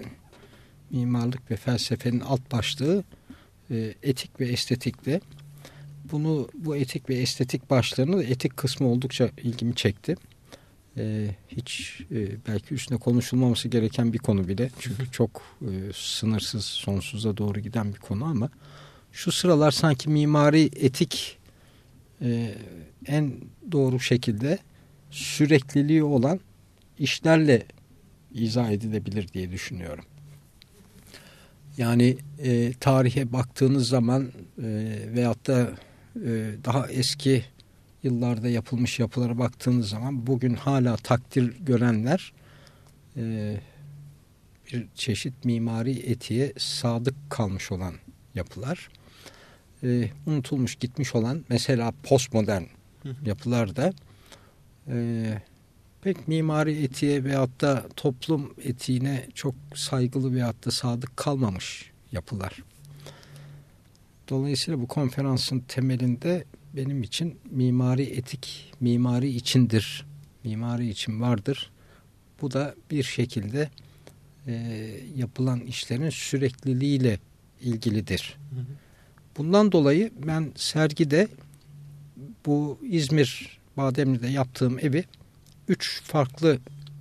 [0.90, 3.05] mimarlık ve felsefenin alt başlığı
[3.70, 5.20] e, etik ve estetikti.
[6.12, 10.16] Bunu bu etik ve estetik başlığını etik kısmı oldukça ilgimi çekti.
[10.96, 14.70] E, hiç e, belki üstüne konuşulmaması gereken bir konu bile.
[14.80, 18.50] Çünkü çok e, sınırsız, sonsuza doğru giden bir konu ama
[19.12, 21.38] şu sıralar sanki mimari etik
[22.22, 22.54] e,
[23.06, 23.34] en
[23.72, 24.58] doğru şekilde
[25.10, 26.40] sürekliliği olan
[26.98, 27.66] işlerle
[28.32, 30.04] izah edilebilir diye düşünüyorum.
[31.78, 34.62] Yani e, tarihe baktığınız zaman e,
[35.14, 35.70] veyahut da
[36.64, 37.44] daha eski
[38.05, 42.33] yıllarda yapılmış yapılara baktığınız zaman bugün hala takdir görenler
[43.16, 43.57] e,
[44.72, 47.94] bir çeşit mimari etiğe sadık kalmış olan
[48.35, 48.88] yapılar.
[49.83, 52.62] E, unutulmuş gitmiş olan mesela postmodern
[53.24, 53.92] yapılarda
[54.88, 55.24] e,
[56.03, 62.62] pek mimari etiğe veyahut da toplum etiğine çok saygılı veyahut da sadık kalmamış yapılar.
[64.28, 66.44] Dolayısıyla bu konferansın temelinde
[66.76, 70.06] benim için mimari etik, mimari içindir,
[70.44, 71.70] mimari için vardır.
[72.40, 73.70] Bu da bir şekilde
[74.46, 74.52] e,
[75.16, 77.18] yapılan işlerin sürekliliğiyle
[77.60, 78.37] ilgilidir.
[79.37, 81.28] Bundan dolayı ben sergide
[82.46, 85.04] bu İzmir Bademli'de yaptığım evi
[85.68, 86.58] üç farklı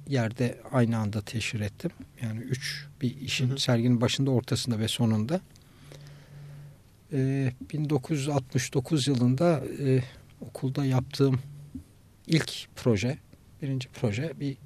[0.08, 1.92] yerde aynı anda teşhir ettim.
[2.22, 3.60] Yani üç bir işin Hı hı.
[3.60, 5.42] serginin başında, ortasında ve sonunda.
[7.14, 10.04] Ee, 1969 yılında e,
[10.42, 11.40] okulda yaptığım
[12.28, 13.18] ilk proje,
[13.62, 14.58] birinci proje bir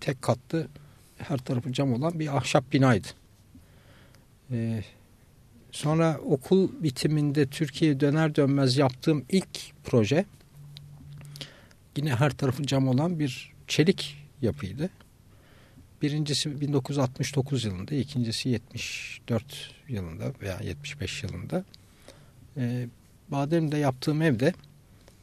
[0.00, 0.68] tek katlı
[1.16, 3.08] her tarafı cam olan bir ahşap binaydı.
[4.50, 4.82] Ee,
[5.72, 10.24] sonra okul bitiminde Türkiye'ye döner dönmez yaptığım ilk proje
[11.96, 14.90] yine her tarafı cam olan bir çelik yapıydı.
[16.02, 21.64] Birincisi 1969 yılında, ikincisi 74 yılında veya 75 yılında.
[22.58, 22.86] Ee,
[23.28, 24.52] Badem'de yaptığım evde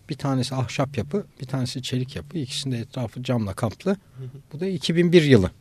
[0.09, 2.37] bir tanesi ahşap yapı, bir tanesi çelik yapı.
[2.37, 3.97] İkisinde etrafı camla kaplı.
[4.53, 5.51] Bu da 2001 yılı.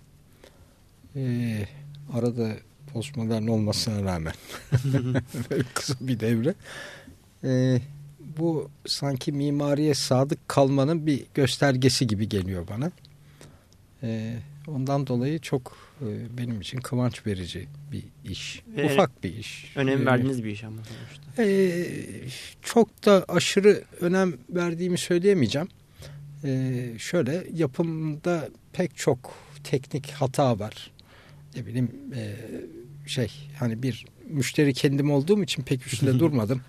[1.17, 1.67] Ee,
[2.13, 2.53] arada
[2.93, 4.35] postmodern olmasına rağmen
[5.51, 6.55] Böyle kısa bir devre.
[7.45, 7.81] Ee,
[8.39, 12.91] bu sanki mimariye sadık kalmanın bir göstergesi gibi geliyor bana.
[14.03, 15.84] Ee, ondan dolayı çok e,
[16.39, 18.63] benim için kıvanç verici bir iş.
[18.77, 19.73] Ve Ufak bir iş.
[19.77, 21.43] Önem Ee, verdiğiniz bir iş ama sonuçta.
[21.43, 21.87] ee,
[22.63, 25.69] çok da aşırı önem verdiğimi söyleyemeyeceğim.
[26.45, 30.91] Ee, şöyle yapımda pek çok teknik hata var.
[31.57, 32.35] Ne bileyim e,
[33.07, 36.61] şey hani bir müşteri kendim olduğum için pek üstünde durmadım.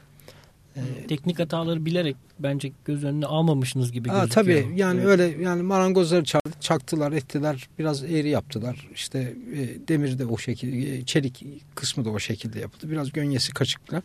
[0.75, 4.63] Ee, Teknik hataları bilerek bence göz önüne almamışsınız gibi Aa, gözüküyor.
[4.63, 5.07] tabii yani Evet.
[5.09, 6.23] öyle yani marangozları
[6.59, 9.19] çaktılar ettiler biraz eğri yaptılar işte
[9.53, 14.03] e, demir de o şekilde e, çelik kısmı da o şekilde yapıldı biraz gönyesi kaçıklar.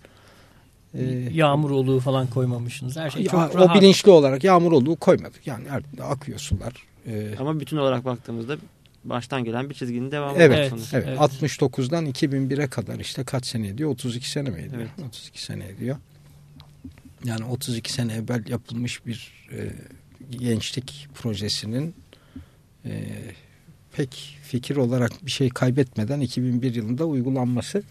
[0.95, 1.03] Ee,
[1.33, 2.97] Yağmur oluğu falan koymamışsınız.
[2.97, 3.77] Her şey Ya, çok o rahat.
[3.77, 5.47] bilinçli olarak yağmur olduğu koymadık.
[5.47, 6.73] Yani her akıyor sular.
[7.07, 8.57] Ee, Ama bütün olarak baktığımızda
[9.05, 10.39] baştan gelen bir çizginin devamı.
[10.39, 11.19] evet, evet, evet.
[11.19, 13.91] 69'dan 2001'e kadar işte kaç sene ediyor?
[13.91, 14.75] 32 sene mi ediyor?
[14.99, 15.07] Evet.
[15.09, 15.97] 32 sene ediyor.
[17.25, 19.71] Yani 32 sene evvel yapılmış bir e,
[20.31, 21.95] gençlik projesinin
[22.85, 23.05] e,
[23.93, 27.83] pek fikir olarak bir şey kaybetmeden 2001 yılında uygulanması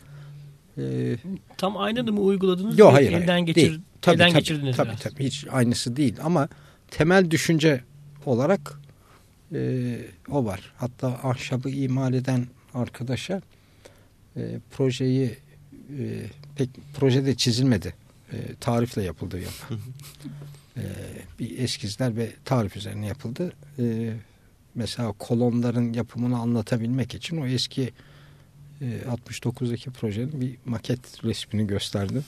[0.77, 1.15] e,
[1.57, 2.79] Tam aynını mı uyguladınız?
[2.79, 3.45] Yok hayır, elden hayır.
[3.45, 3.81] geçir, Değil.
[4.01, 4.99] Tabii, elden tabii, geçirdiniz tabii, biraz.
[4.99, 6.49] tabii hiç aynısı değil ama
[6.91, 7.83] temel düşünce
[8.25, 8.79] olarak
[9.53, 9.97] e,
[10.29, 10.73] o var.
[10.77, 13.41] Hatta ahşabı imal eden arkadaşa
[14.37, 15.37] e, projeyi
[15.99, 17.93] e, pek projede çizilmedi.
[18.33, 19.73] E, tarifle yapıldı yapı.
[20.77, 20.83] e,
[21.39, 23.53] bir eskizler ve tarif üzerine yapıldı.
[23.79, 24.13] E,
[24.75, 27.93] mesela kolonların yapımını anlatabilmek için o eski
[28.81, 28.85] e,
[29.31, 32.23] 69'daki projenin bir maket resmini gösterdim.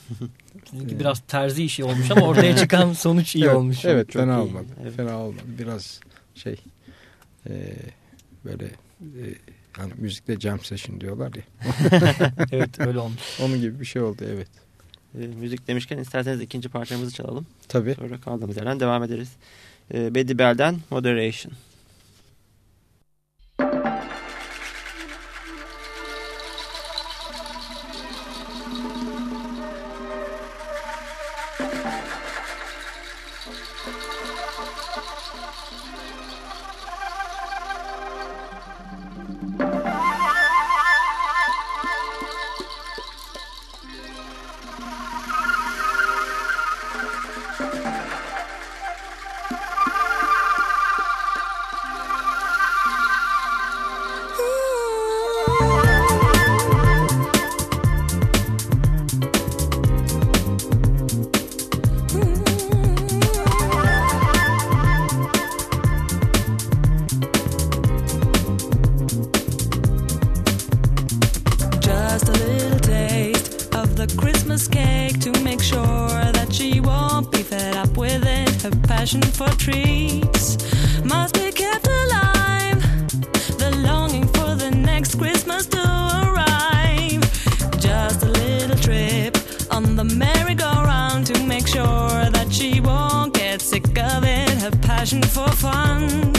[0.70, 3.84] Çünkü biraz terzi işi olmuş ama ortaya çıkan sonuç iyi evet, olmuş.
[3.84, 4.40] Evet Çok fena iyi.
[4.40, 4.66] olmadı.
[4.82, 4.96] Evet.
[4.96, 5.42] Fena olmadı.
[5.58, 6.00] Biraz
[6.34, 6.56] şey
[7.48, 7.72] e,
[8.44, 8.64] böyle
[9.00, 9.22] e,
[9.72, 11.42] hani müzikte jam session diyorlar ya.
[12.52, 13.40] evet öyle olmuş.
[13.42, 14.48] Onun gibi bir şey oldu evet.
[15.20, 17.46] E, müzik demişken isterseniz ikinci parçamızı çalalım.
[17.68, 17.94] Tabii.
[17.94, 19.32] Sonra kaldığımız yerden devam ederiz.
[19.94, 21.52] E, Betty Bell'den Moderation.
[78.62, 80.56] Her passion for treats
[81.04, 82.80] must be kept alive.
[83.58, 87.22] The longing for the next Christmas to arrive.
[87.80, 89.36] Just a little trip
[89.72, 94.50] on the merry-go-round to make sure that she won't get sick of it.
[94.62, 96.32] Her passion for fun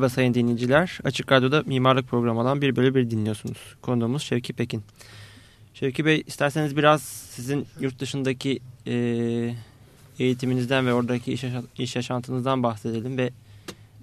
[0.00, 0.98] Merhaba sayın dinleyiciler.
[1.04, 3.58] Açık Radyo'da mimarlık programı olan bir bölü bir dinliyorsunuz.
[3.82, 4.82] Konuğumuz Şevki Pekin.
[5.74, 8.94] Şevki Bey isterseniz biraz sizin yurt dışındaki e,
[10.18, 13.30] eğitiminizden ve oradaki iş, yaşa- iş yaşantınızdan bahsedelim ve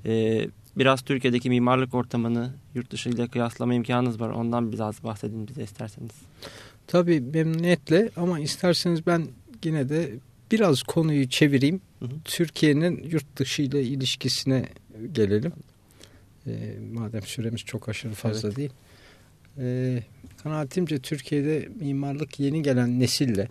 [0.05, 4.29] e, biraz Türkiye'deki mimarlık ortamını yurt dışı ile kıyaslama imkanınız var.
[4.29, 6.11] Ondan biraz bahsedin bize isterseniz.
[6.87, 9.27] Tabii memnuniyetle ama isterseniz ben
[9.63, 10.13] yine de
[10.51, 11.81] biraz konuyu çevireyim.
[12.25, 14.65] Türkiye'nin yurt dışı ile ilişkisine
[15.11, 15.53] gelelim.
[16.47, 18.71] Ee, madem süremiz çok aşırı fazla değil.
[19.57, 20.03] Ee,
[20.43, 23.47] kanaatimce Türkiye'de mimarlık yeni gelen nesille,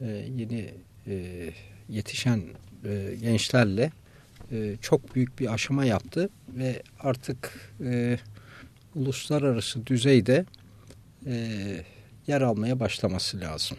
[0.00, 0.70] e, yeni
[1.06, 1.46] e,
[1.88, 2.42] yetişen
[2.84, 3.92] e, gençlerle
[4.52, 8.18] e, çok büyük bir aşama yaptı ve artık e,
[8.94, 10.44] uluslararası düzeyde
[11.26, 11.34] e,
[12.26, 13.78] yer almaya başlaması lazım.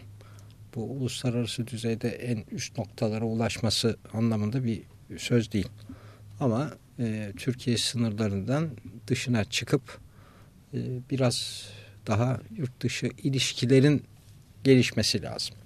[0.74, 4.82] Bu uluslararası düzeyde en üst noktalara ulaşması anlamında bir
[5.16, 5.68] söz değil.
[6.40, 8.70] Ama e, Türkiye sınırlarından
[9.06, 9.98] dışına çıkıp
[10.74, 10.78] e,
[11.10, 11.68] biraz
[12.06, 14.02] daha yurt dışı ilişkilerin
[14.64, 15.56] gelişmesi lazım.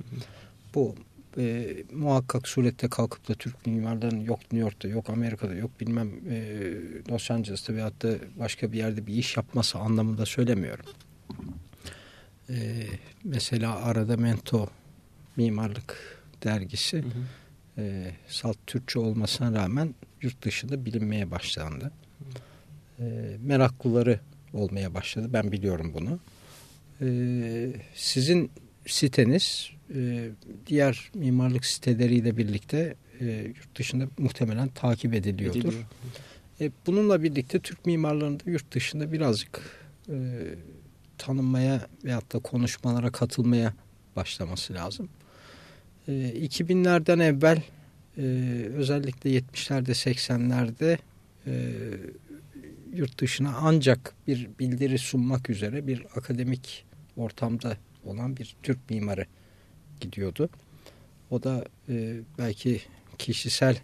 [0.74, 0.94] Bu
[1.38, 6.72] e, muhakkak surette kalkıp da Türk mimarların yok New York'ta, yok Amerika'da, yok bilmem e,
[7.10, 10.84] Los Angeles'ta veyahut da başka bir yerde bir iş yapması anlamında söylemiyorum.
[12.48, 12.86] E,
[13.24, 14.68] mesela arada Mento
[15.36, 17.41] Mimarlık Dergisi Hı hı.
[17.78, 21.92] E, salt Türkçe olmasına rağmen yurt dışında bilinmeye başlandı.
[22.98, 23.04] E,
[23.42, 24.20] meraklıları
[24.52, 25.28] olmaya başladı.
[25.32, 26.18] Ben biliyorum bunu.
[27.00, 28.50] E, sizin
[28.86, 30.30] siteniz e,
[30.66, 35.58] diğer mimarlık siteleriyle birlikte e, yurt dışında muhtemelen takip ediliyordur.
[35.58, 35.84] Ediliyor.
[36.60, 39.60] E, bununla birlikte Türk mimarlarının da yurt dışında birazcık
[40.08, 40.14] e,
[41.18, 43.74] tanınmaya veyahut da konuşmalara katılmaya
[44.16, 45.08] başlaması lazım.
[46.08, 47.62] E, 2000'lerden evvel
[48.18, 48.22] e,
[48.74, 50.98] özellikle 70'lerde 80'lerde
[51.46, 51.72] e,
[52.94, 56.84] yurt dışına ancak bir bildiri sunmak üzere bir akademik
[57.16, 59.26] ortamda olan bir Türk mimarı
[60.00, 60.48] gidiyordu.
[61.30, 62.80] O da e, belki
[63.18, 63.78] kişisel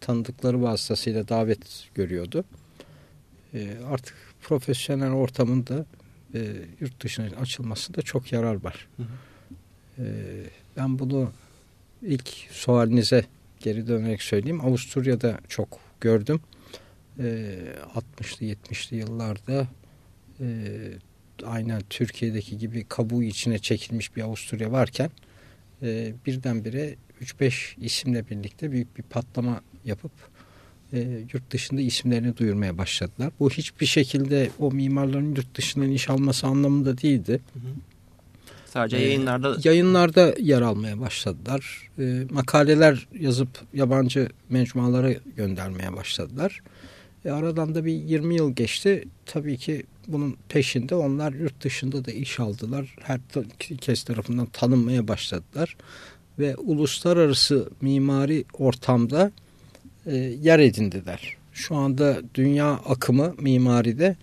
[0.00, 2.44] tanıdıkları vasıtasıyla davet görüyordu.
[3.54, 5.86] E, artık profesyonel ortamında
[6.34, 8.88] e, yurt dışına açılmasında çok yarar var.
[8.96, 9.06] Hı hı.
[9.98, 10.04] E,
[10.76, 11.32] ben bunu
[12.04, 13.24] ilk sualinize
[13.60, 14.60] geri dönerek söyleyeyim.
[14.60, 16.40] Avusturya'da çok gördüm.
[17.18, 17.24] E,
[17.94, 19.68] 60'lı 70'li yıllarda
[20.40, 20.46] e,
[21.44, 25.10] aynen Türkiye'deki gibi kabuğu içine çekilmiş bir Avusturya varken
[25.82, 30.12] e, birdenbire 3-5 isimle birlikte büyük bir patlama yapıp
[30.92, 31.00] e,
[31.32, 33.32] yurt dışında isimlerini duyurmaya başladılar.
[33.40, 37.40] Bu hiçbir şekilde o mimarların yurt dışından iş alması anlamında değildi.
[38.74, 41.88] Sadece Ee, yayınlarda Yayınlarda yer almaya başladılar.
[41.98, 46.62] E, makaleler yazıp yabancı mecmualara göndermeye başladılar.
[47.24, 49.04] E, aradan da bir 20 yıl geçti.
[49.26, 52.96] Tabii ki bunun peşinde onlar yurt dışında da iş aldılar.
[53.00, 55.76] Herkes tarafından tanınmaya başladılar.
[56.38, 59.32] Ve uluslararası mimari ortamda
[60.06, 61.36] e, yer edindiler.
[61.52, 64.16] Şu anda dünya akımı mimaride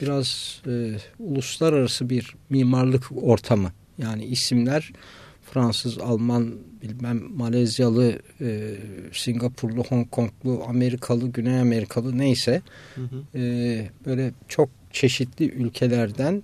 [0.00, 3.72] biraz e, uluslararası bir mimarlık ortamı.
[3.98, 4.92] Yani isimler
[5.52, 8.74] Fransız, Alman, bilmem Malezyalı, e,
[9.12, 12.62] Singapurlu, Hong Konglu, Amerikalı, Güney Amerikalı neyse
[12.94, 13.38] Hı hı.
[13.38, 16.42] e, böyle çok çeşitli ülkelerden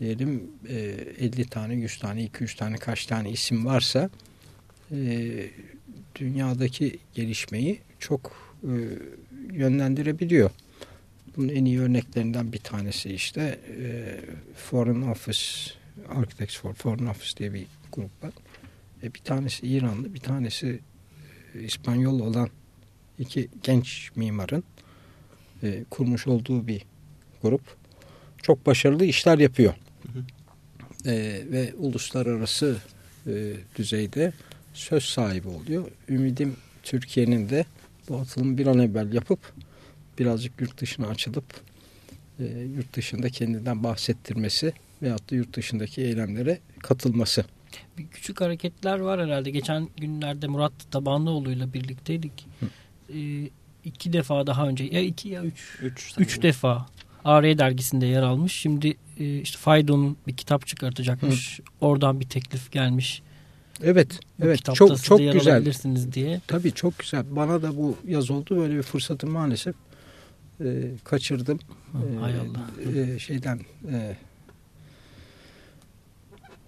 [0.00, 0.74] diyelim e,
[1.18, 4.10] 50 tane, 100 tane, 200 tane kaç tane isim varsa
[4.92, 5.30] e,
[6.14, 8.32] dünyadaki gelişmeyi çok
[8.62, 8.72] e,
[9.52, 10.50] yönlendirebiliyor.
[11.36, 14.16] Bunun en iyi örneklerinden bir tanesi işte e,
[14.56, 15.70] Foreign Office,
[16.08, 18.32] Architects for Foreign Office diye bir grup var.
[19.02, 20.80] E, bir tanesi İranlı, bir tanesi
[21.54, 22.48] e, İspanyol olan
[23.18, 24.64] iki genç mimarın
[25.62, 26.82] e, kurmuş olduğu bir
[27.42, 27.76] grup.
[28.42, 29.74] Çok başarılı işler yapıyor.
[30.02, 30.24] Hı hı.
[31.10, 32.76] E, ve uluslararası
[33.26, 34.32] e, düzeyde
[34.74, 35.90] söz sahibi oluyor.
[36.08, 37.64] Ümidim Türkiye'nin de
[38.08, 39.52] bu atılımı bir an evvel yapıp
[40.18, 41.44] birazcık yurt dışına açılıp
[42.40, 42.44] e,
[42.76, 44.72] yurt dışında kendinden bahsettirmesi
[45.02, 47.44] veyahut da yurt dışındaki eylemlere katılması.
[47.98, 49.50] Bir küçük hareketler var herhalde.
[49.50, 52.46] Geçen günlerde Murat Tabanlıoğlu'yla birlikteydik.
[53.14, 53.48] Ee,
[53.84, 55.78] iki defa daha önce ya iki ya üç.
[55.82, 56.86] Üç, Üç defa
[57.24, 58.52] AR dergisinde yer almış.
[58.52, 61.60] Şimdi e, işte Faydo'nun bir kitap çıkartacakmış.
[61.80, 63.22] Oradan bir teklif gelmiş.
[63.82, 65.64] Evet, Bu evet çok çok güzel.
[66.12, 66.40] diye.
[66.46, 67.24] Tabii çok güzel.
[67.30, 68.56] Bana da bu yaz oldu.
[68.56, 69.74] Böyle bir fırsatı maalesef
[70.60, 70.66] e,
[71.04, 71.58] kaçırdım.
[71.92, 73.00] Hı, Ee, hay Allah.
[73.00, 73.60] e, şeyden
[73.92, 74.16] e,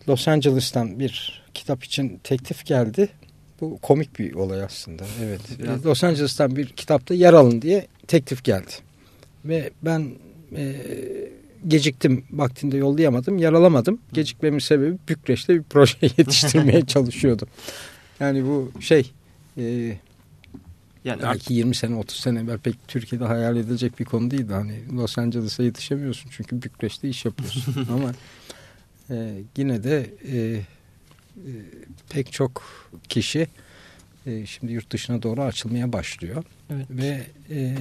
[0.08, 3.08] Los Angeles'tan bir kitap için teklif geldi.
[3.60, 5.02] Bu komik bir olay aslında.
[5.24, 5.40] Evet.
[5.86, 8.72] Los Angeles'tan bir kitapta yer alın diye teklif geldi.
[9.44, 10.10] Ve ben
[10.56, 10.76] e,
[11.68, 12.24] geciktim.
[12.30, 13.38] Vaktinde yollayamadım.
[13.38, 14.00] Yer alamadım.
[14.12, 17.48] Gecikmemin sebebi Bükreş'te bir proje yetiştirmeye çalışıyordum.
[18.20, 19.10] Yani bu şey
[19.58, 19.98] e, Yani
[21.04, 24.52] artık belki 20 sene 30 sene evvel pek Türkiye'de hayal edilecek bir konu değildi.
[24.52, 27.88] Hani Los Angeles'a yetişemiyorsun çünkü Bükreş'te iş yapıyorsun.
[27.92, 28.12] Ama
[29.10, 30.62] e, yine de e, e,
[32.10, 32.62] pek çok
[33.08, 33.46] kişi
[34.26, 36.44] e, şimdi yurt dışına doğru açılmaya başlıyor.
[36.70, 36.86] Evet.
[36.90, 37.76] Ve e,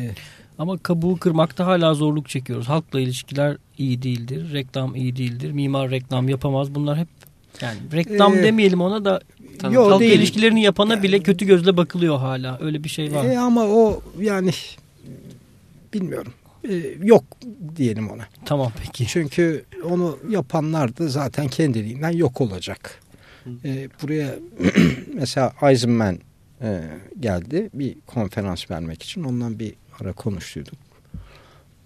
[0.58, 2.70] Ama kabuğu kırmakta hala zorluk çekiyoruz.
[2.70, 4.54] Halkla ilişkiler iyi değildir.
[4.54, 5.52] Reklam iyi değildir.
[5.52, 6.76] Mimar reklam yapamaz.
[6.76, 7.08] Bunlar hep
[7.62, 9.22] yani reklam Ee, demeyelim ona da
[9.60, 9.76] Tabii.
[9.76, 10.12] Yo, halkla değil.
[10.20, 12.58] ilişkilerini yapana bile kötü gözle bakılıyor hala.
[12.62, 13.26] Öyle bir şey var.
[13.26, 14.52] e, ama o yani
[15.94, 16.34] bilmiyorum.
[16.64, 17.24] E, yok
[17.76, 18.28] diyelim ona.
[18.45, 19.07] Tamam peki.
[19.07, 22.99] Çünkü onu yapanlar da zaten kendiliğinden yok olacak.
[23.66, 24.36] E, buraya
[25.14, 26.20] mesela Eisenman
[26.62, 26.82] e,
[27.20, 29.24] geldi bir konferans vermek için.
[29.24, 30.78] Ondan bir ara konuştuyduk.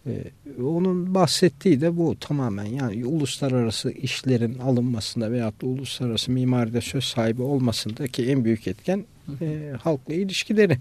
[0.06, 0.24] E,
[0.64, 7.42] onun bahsettiği de bu tamamen yani uluslararası işlerin alınmasında veyahut da uluslararası mimaride söz sahibi
[7.42, 9.06] olmasındaki en büyük etken
[9.42, 10.78] e, halkla ilişkileri.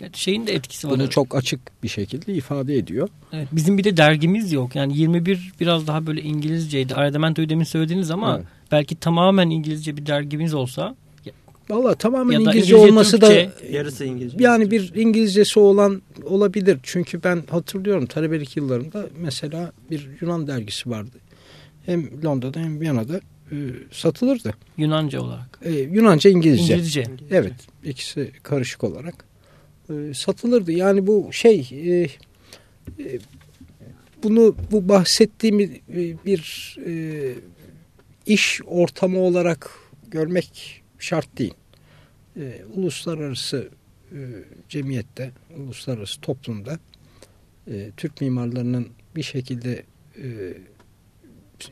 [0.00, 0.94] Evet, şeyin de etkisi var.
[0.94, 3.08] Bunu çok açık bir şekilde ifade ediyor.
[3.32, 4.76] Evet, bizim bir de dergimiz yok.
[4.76, 6.94] Yani 21 biraz daha böyle İngilizceydi.
[6.94, 8.46] Ardemento'yu demin söylediniz ama Evet.
[8.72, 10.96] belki tamamen İngilizce bir dergimiz olsa
[11.70, 13.50] Valla tamamen Ya İngilizce, İngilizce, olması Türkçe.
[13.62, 14.44] da yarısı İngilizce.
[14.44, 16.78] yani bir İngilizcesi olan olabilir.
[16.82, 21.18] Çünkü ben hatırlıyorum talebelik yıllarımda mesela bir Yunan dergisi vardı.
[21.86, 23.20] Hem Londra'da hem Viyana'da
[23.52, 23.56] e,
[23.92, 24.54] satılırdı.
[24.78, 25.58] Yunanca olarak.
[25.64, 26.74] E, Yunanca İngilizce.
[26.74, 27.04] İngilizce.
[27.30, 27.52] Evet
[27.84, 29.24] ikisi karışık olarak
[29.90, 30.72] e, satılırdı.
[30.72, 32.08] Yani bu şey e,
[33.04, 33.18] e,
[34.22, 35.70] bunu bu bahsettiğim e,
[36.24, 37.34] bir e,
[38.26, 39.70] iş ortamı olarak
[40.08, 41.54] görmek şart değil.
[42.36, 43.68] E, uluslararası
[44.12, 44.18] e,
[44.68, 46.78] cemiyette, uluslararası toplumda
[47.70, 49.82] e, Türk mimarlarının bir şekilde
[50.22, 50.54] e,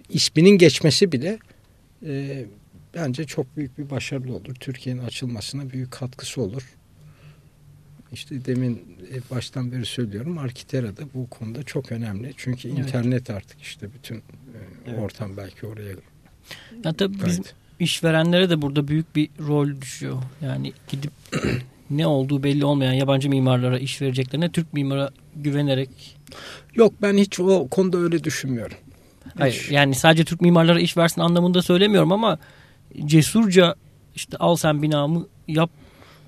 [0.09, 1.39] isminin geçmesi bile
[2.07, 2.45] e,
[2.95, 4.55] bence çok büyük bir başarılı olur.
[4.55, 6.75] Türkiye'nin açılmasına büyük katkısı olur.
[8.15, 8.77] İşte demin
[9.15, 12.35] e, baştan beri söylüyorum Arkitera da bu konuda çok önemli.
[12.37, 12.79] Çünkü Evet.
[12.79, 14.21] internet artık işte bütün e,
[14.87, 14.99] Evet.
[15.01, 15.91] ortam belki oraya
[16.85, 17.57] Ya tabii bizim kaydı.
[17.81, 20.23] işverenlere de burada büyük bir rol düşüyor.
[20.43, 21.13] Yani gidip
[21.91, 26.17] ne olduğu belli olmayan yabancı mimarlara iş vereceklerine Türk mimara güvenerek
[26.75, 28.77] Yok ben hiç o konuda öyle düşünmüyorum.
[29.39, 29.71] hayır, Hiç.
[29.71, 32.39] yani sadece Türk mimarlara iş versin anlamında söylemiyorum ama
[33.05, 33.75] cesurca
[34.15, 35.71] işte al sen binamı yap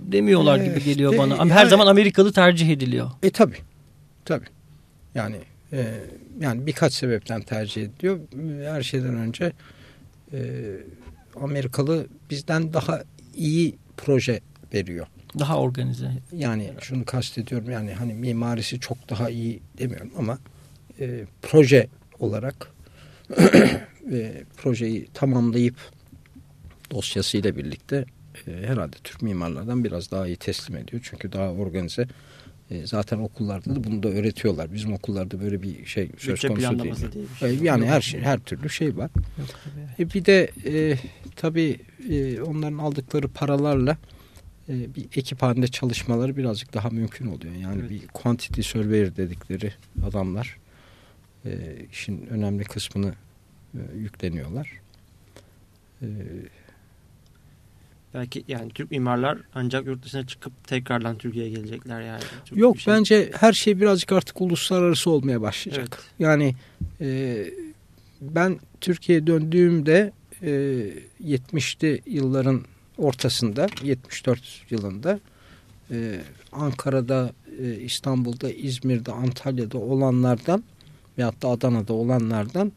[0.00, 1.34] demiyorlar gibi Evet, geliyor de- bana.
[1.38, 3.10] Ama her yani- zaman Amerikalı tercih ediliyor.
[3.22, 3.54] E tabi.
[4.24, 4.44] Tabi.
[5.14, 5.36] Yani
[5.72, 5.86] e,
[6.40, 8.20] yani birkaç sebepten tercih ediliyor.
[8.74, 9.52] Her şeyden önce
[10.32, 10.38] e,
[11.40, 13.02] Amerikalı bizden daha
[13.34, 14.40] iyi proje
[14.74, 15.06] veriyor.
[15.38, 16.10] Daha organize.
[16.32, 20.38] Yani şunu kastediyorum yani hani mimarisi çok daha iyi demiyorum ama
[21.00, 21.88] e, proje
[22.18, 22.70] olarak
[24.06, 25.76] ve projeyi tamamlayıp
[26.90, 28.04] dosyasıyla birlikte
[28.48, 31.02] e, herhalde Türk mimarlardan biraz daha iyi teslim ediyor.
[31.10, 32.06] Çünkü daha organize
[32.70, 34.72] E, zaten okullarda da bunu da öğretiyorlar.
[34.74, 36.94] Bizim okullarda böyle bir şey söz Bütçe konusu değil.
[37.12, 37.50] diye bir şey.
[37.50, 39.10] E, Yani her şey, her türlü şey var.
[39.38, 40.02] Yok tabii.
[40.08, 40.98] E bir de e,
[41.36, 41.76] tabii
[42.10, 43.96] e, onların aldıkları paralarla
[44.68, 47.54] e, bir ekip halinde çalışmaları birazcık daha mümkün oluyor.
[47.54, 47.90] Yani Evet.
[47.90, 49.72] bir quantity surveyor dedikleri
[50.06, 50.56] adamlar
[51.44, 51.50] e,
[51.92, 53.14] işin önemli kısmını
[53.74, 54.72] e, yükleniyorlar.
[56.02, 56.06] E,
[58.16, 62.22] Belki yani Türk mimarlar ancak yurt dışına çıkıp tekrardan Türkiye'ye gelecekler yani.
[62.44, 65.88] Çok yok şey- bence her şey birazcık artık uluslararası olmaya başlayacak.
[65.90, 66.04] Evet.
[66.18, 66.54] Yani
[67.00, 67.44] e,
[68.20, 70.12] ben Türkiye'ye döndüğümde
[70.42, 70.50] e,
[71.24, 72.62] 70'li yılların
[72.98, 75.20] ortasında 74 yılında
[75.90, 76.20] e,
[76.52, 80.64] Ankara'da, e, İstanbul'da, İzmir'de, Antalya'da olanlardan
[81.18, 82.72] veyahut da Adana'da olanlardan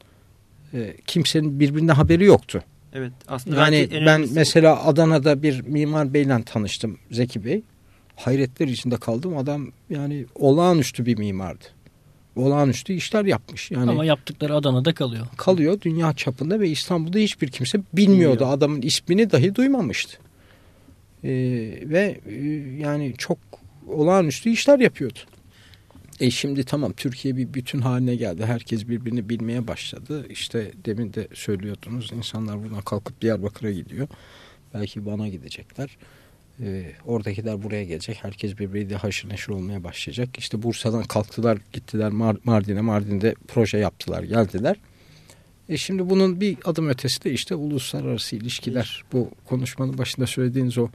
[0.73, 2.63] e, kimsenin birbirine haberi yoktu.
[2.93, 3.11] Evet.
[3.27, 7.61] Aslında Yani ben önemlisi- mesela Adana'da bir mimar beyle tanıştım Zeki Bey.
[8.15, 9.37] Hayretler içinde kaldım.
[9.37, 11.63] Adam yani olağanüstü bir mimardı.
[12.35, 13.71] Olağanüstü işler yapmış.
[13.71, 15.27] Yani Ama yaptıkları Adana'da kalıyor.
[15.37, 18.35] kalıyor dünya çapında ve İstanbul'da hiçbir kimse bilmiyordu.
[18.35, 18.57] Bilmiyor.
[18.57, 20.17] Adamın ismini dahi duymamıştı.
[21.23, 21.29] Ee,
[21.83, 22.35] ve e,
[22.81, 23.37] yani çok
[23.87, 25.19] olağanüstü işler yapıyordu.
[26.19, 28.45] E şimdi tamam Türkiye bir bütün haline geldi.
[28.45, 30.25] Herkes birbirini bilmeye başladı.
[30.29, 34.07] İşte demin de söylüyordunuz insanlar buradan kalkıp Diyarbakır'a gidiyor.
[34.73, 35.97] Belki bana gidecekler.
[36.61, 38.23] Ee, oradakiler buraya gelecek.
[38.23, 40.29] Herkes birbiriyle haşır neşir olmaya başlayacak.
[40.37, 42.81] İşte Bursa'dan kalktılar gittiler Mar- Mardin'e.
[42.81, 44.77] Mardin'de proje yaptılar geldiler.
[45.69, 49.03] E şimdi bunun bir adım ötesi de işte uluslararası ilişkiler.
[49.13, 50.89] Bu konuşmanın başında söylediğiniz o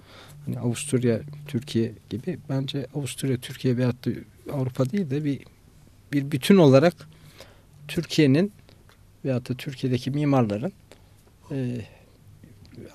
[0.46, 4.10] hani Avusturya, Türkiye gibi bence Avusturya, Türkiye veyahut da
[4.52, 5.40] Avrupa değil de bir
[6.12, 6.94] bir bütün olarak
[7.88, 8.52] Türkiye'nin
[9.24, 10.72] veyahut da Türkiye'deki mimarların
[11.50, 11.80] e,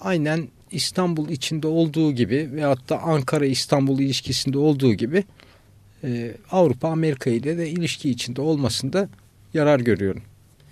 [0.01, 5.23] aynen İstanbul içinde olduğu gibi veyahut da Ankara İstanbul ilişkisinde olduğu gibi
[6.03, 9.09] e, Avrupa Amerika ile de ilişki içinde olmasında
[9.53, 10.21] yarar görüyorum.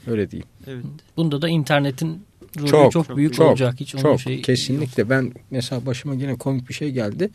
[0.08, 0.48] Öyle diyeyim.
[0.68, 0.86] Evet.
[1.18, 2.27] Bunda da internetin
[2.58, 3.76] rolü Çok, çok, büyük çok, olacak.
[3.80, 7.30] Hiç Çok şey kesinlikle ben mesela başıma yine komik bir şey geldi.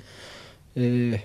[0.77, 1.21] Ee,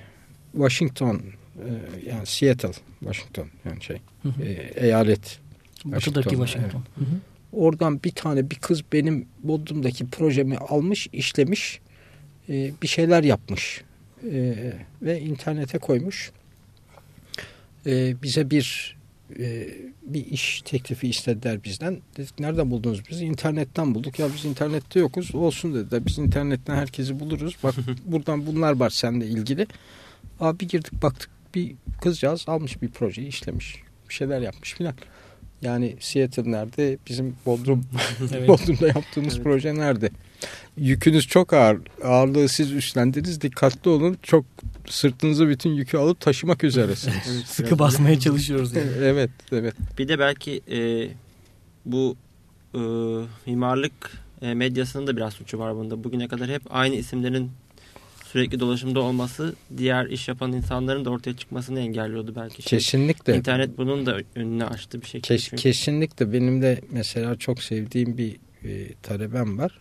[0.51, 1.69] Washington e,
[2.09, 4.43] yani Seattle Washington yani şey Hı hı.
[4.43, 5.39] e, eyalet
[5.85, 6.79] Batıdaki Washington, Washington.
[6.95, 7.19] Hı hı.
[7.53, 11.79] oradan bir tane bir kız benim Bodrum'daki projemi almış işlemiş
[12.49, 13.81] e, bir şeyler yapmış
[14.33, 14.55] E,
[15.01, 16.31] ve internete koymuş
[17.85, 18.96] E, bize bir
[19.39, 19.67] e,
[20.03, 21.97] bir iş teklifi istediler bizden.
[22.17, 23.25] Dedik nereden buldunuz bizi?
[23.25, 24.19] İnternetten bulduk.
[24.19, 25.35] Ya biz internette yokuz.
[25.35, 26.05] Olsun dediler.
[26.05, 27.57] Biz internetten herkesi buluruz.
[27.63, 27.75] Bak
[28.05, 29.67] buradan bunlar var seninle ilgili.
[30.39, 33.75] Abi girdik baktık bir kızcağız almış bir projeyi işlemiş.
[34.09, 34.93] Bir şeyler yapmış filan.
[35.61, 36.97] Yani Seattle nerede?
[37.07, 37.83] Bizim Bodrum
[38.33, 38.47] Evet.
[38.47, 39.43] Bodrum'da yaptığımız Evet.
[39.43, 40.09] proje nerede?
[40.77, 41.79] Yükünüz çok ağır.
[42.03, 43.41] Ağırlığı siz üstlendiniz.
[43.41, 44.17] Dikkatli olun.
[44.23, 44.45] Çok
[44.89, 47.15] sırtınıza bütün yükü alıp taşımak üzeresiniz.
[47.31, 48.75] Evet, Sıkı basmaya çalışıyoruz.
[48.75, 48.91] Yani.
[49.01, 49.73] evet, evet.
[49.97, 51.09] Bir de belki e,
[51.85, 52.15] bu
[52.73, 52.79] e,
[53.45, 54.11] mimarlık
[54.41, 56.03] e, medyasının da biraz suçu var bunda.
[56.03, 57.51] Bugüne kadar hep aynı isimlerin
[58.31, 62.61] sürekli dolaşımda olması diğer iş yapan insanların da ortaya çıkmasını engelliyordu belki.
[62.61, 63.37] Şey, Kesinlikle.
[63.37, 65.35] İnternet bunun da önünü açtı bir şekilde.
[65.35, 65.63] Kes- çünkü.
[65.63, 69.79] kesinlikle benim de mesela çok sevdiğim bir e, talebem var.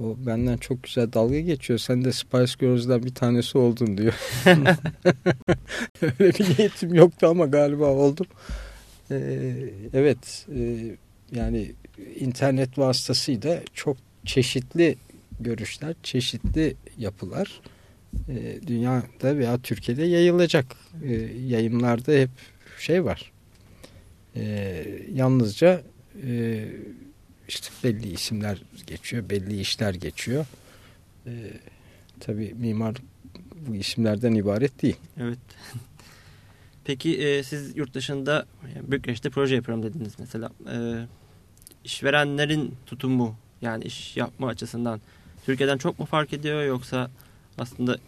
[0.00, 1.78] O benden çok güzel dalga geçiyor.
[1.78, 4.14] Sen de Spice Girls'dan bir tanesi oldun diyor.
[6.02, 8.26] Öyle bir niyetim yoktu ama galiba oldum.
[9.10, 9.52] Ee,
[9.94, 10.46] evet.
[10.56, 10.80] e,
[11.32, 11.72] yani
[12.20, 14.96] internet vasıtasıyla çok çeşitli
[15.40, 17.60] görüşler, çeşitli yapılar
[18.28, 20.76] e, dünyada veya Türkiye'de yayılacak.
[21.04, 21.12] E,
[21.46, 22.30] yayınlarda hep
[22.78, 23.32] şey var.
[24.36, 24.84] E,
[25.14, 25.82] yalnızca
[26.26, 26.64] e,
[27.50, 30.46] işte belli isimler geçiyor, belli işler geçiyor.
[31.26, 31.32] E,
[32.20, 32.96] tabii mimar
[33.66, 34.96] bu isimlerden ibaret değil.
[35.20, 35.38] Evet.
[36.84, 40.50] Peki e, siz yurt dışında yani Bükreş'te proje yapıyorum dediniz mesela.
[40.72, 40.76] E,
[41.84, 45.00] işverenlerin tutumu yani iş yapma açısından
[45.46, 47.10] Türkiye'den çok mu fark ediyor yoksa
[47.58, 47.98] aslında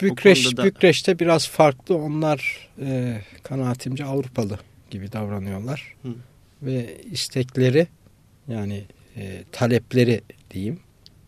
[0.00, 1.96] Bükreş, da- Bükreş'te biraz farklı.
[1.96, 4.58] Onlar e, kanaatimce Avrupalı
[4.90, 5.94] gibi davranıyorlar.
[6.02, 6.14] Hı.
[6.62, 7.86] Ve istekleri
[8.48, 8.84] yani
[9.16, 10.20] e, talepleri
[10.50, 10.80] diyeyim.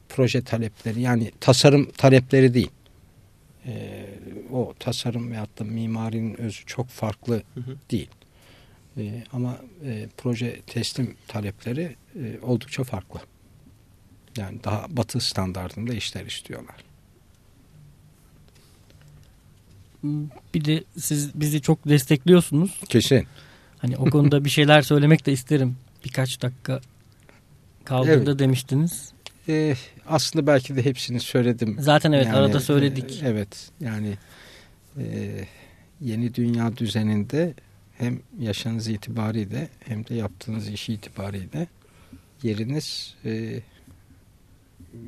[0.08, 2.70] Proje talepleri yani tasarım talepleri değil.
[3.66, 4.04] E,
[4.52, 7.76] o tasarım veyahut da mimarinin özü çok farklı Hı hı.
[7.90, 8.10] değil.
[8.96, 13.20] E, ama e, proje teslim talepleri e, oldukça farklı.
[14.36, 16.76] Yani daha batı standartında işler istiyorlar.
[20.54, 22.80] Bir de siz bizi çok destekliyorsunuz.
[22.88, 23.26] Kesin.
[23.78, 25.76] Hani o konuda bir şeyler söylemek de isterim.
[26.04, 26.80] Birkaç dakika
[27.86, 28.38] kaldığında Evet.
[28.38, 29.12] demiştiniz.
[29.48, 29.74] Ee,
[30.08, 31.76] aslında belki de hepsini söyledim.
[31.80, 33.22] Zaten evet Yani, arada söyledik.
[33.22, 34.16] e, evet yani
[34.98, 35.04] e,
[36.00, 37.54] yeni dünya düzeninde
[37.98, 41.66] hem yaşınız itibariyle hem de yaptığınız iş itibariyle
[42.42, 43.60] yeriniz e,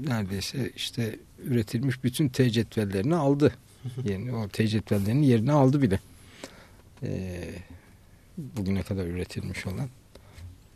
[0.04, 3.52] neredeyse işte üretilmiş bütün T cetvellerini aldı.
[4.04, 6.00] Yani o T cetvellerinin yerini aldı bile.
[7.02, 7.40] E,
[8.38, 9.88] bugüne kadar üretilmiş olan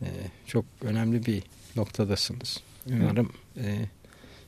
[0.02, 0.06] e,
[0.46, 1.42] çok önemli bir
[1.76, 2.60] noktadasınız.
[2.90, 3.76] Umarım e,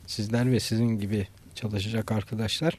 [0.07, 2.79] sizler ve sizin gibi çalışacak arkadaşlar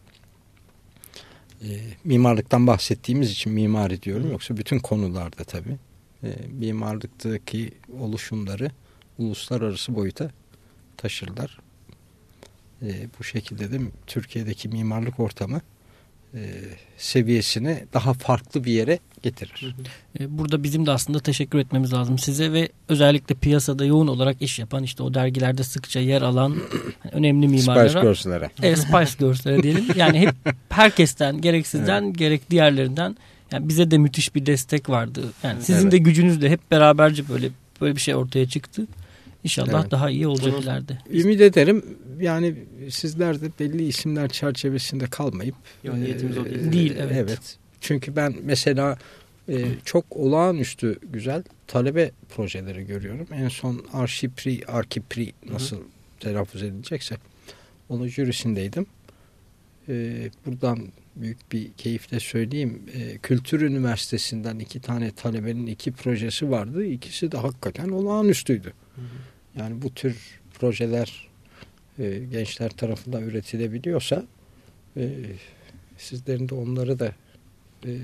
[1.62, 1.68] e,
[2.04, 4.32] mimarlıktan bahsettiğimiz için mimari diyorum.
[4.32, 5.78] Yoksa bütün konularda tabii.
[6.24, 6.28] E,
[6.60, 8.72] mimarlıktaki oluşumları
[9.18, 10.32] uluslararası boyuta
[10.98, 11.60] taşırlar.
[12.82, 15.62] E, bu şekilde de Türkiye'deki mimarlık ortamı
[16.34, 16.40] e,
[16.98, 19.76] seviyesini daha farklı bir yere getirir.
[20.20, 24.60] E, Burada bizim de aslında teşekkür etmemiz lazım size ve özellikle piyasada yoğun olarak iş
[24.60, 26.56] yapan işte o dergilerde sıkça yer alan
[27.04, 27.90] hani önemli mimarlara.
[27.90, 28.50] Spice Girls'lere.
[28.64, 29.86] Evet, Spice Girls'lere diyelim.
[29.96, 30.36] Yani hep
[30.70, 33.16] herkesten gerek sizden gerek diğerlerinden
[33.52, 35.22] yani bize de müthiş bir destek vardı.
[35.44, 35.92] Yani sizin Evet.
[35.92, 37.50] de gücünüzle hep beraberce böyle
[37.82, 38.88] böyle bir şey ortaya çıktı.
[39.44, 39.92] İnşallah Evet.
[39.92, 40.98] daha iyi olacak Bunu- ileride.
[41.14, 41.86] Ümit ederim
[42.22, 42.56] yani
[42.90, 46.56] sizler de belli isimler çerçevesinde kalmayıp Yok, niyetimiz o değil.
[46.68, 47.58] e, Değil, evet.
[47.82, 48.98] Çünkü ben mesela
[49.50, 53.28] e, çok olağanüstü güzel talebe projeleri görüyorum.
[53.34, 55.78] En son Arşipri, Arkipri nasıl
[56.20, 57.18] telaffuz edilecekse
[57.90, 58.86] onun jürisindeydim.
[59.90, 60.80] E, buradan
[61.16, 62.82] büyük bir keyifle söyleyeyim.
[62.94, 66.86] E, Kültür Üniversitesi'nden iki tane talebenin iki projesi vardı.
[66.86, 68.74] İkisi de hakikaten olağanüstüydü.
[69.60, 71.28] Yani bu tür projeler
[72.00, 74.26] e, gençler tarafından üretilebiliyorsa
[74.98, 75.10] e,
[75.98, 77.16] sizlerin de onları da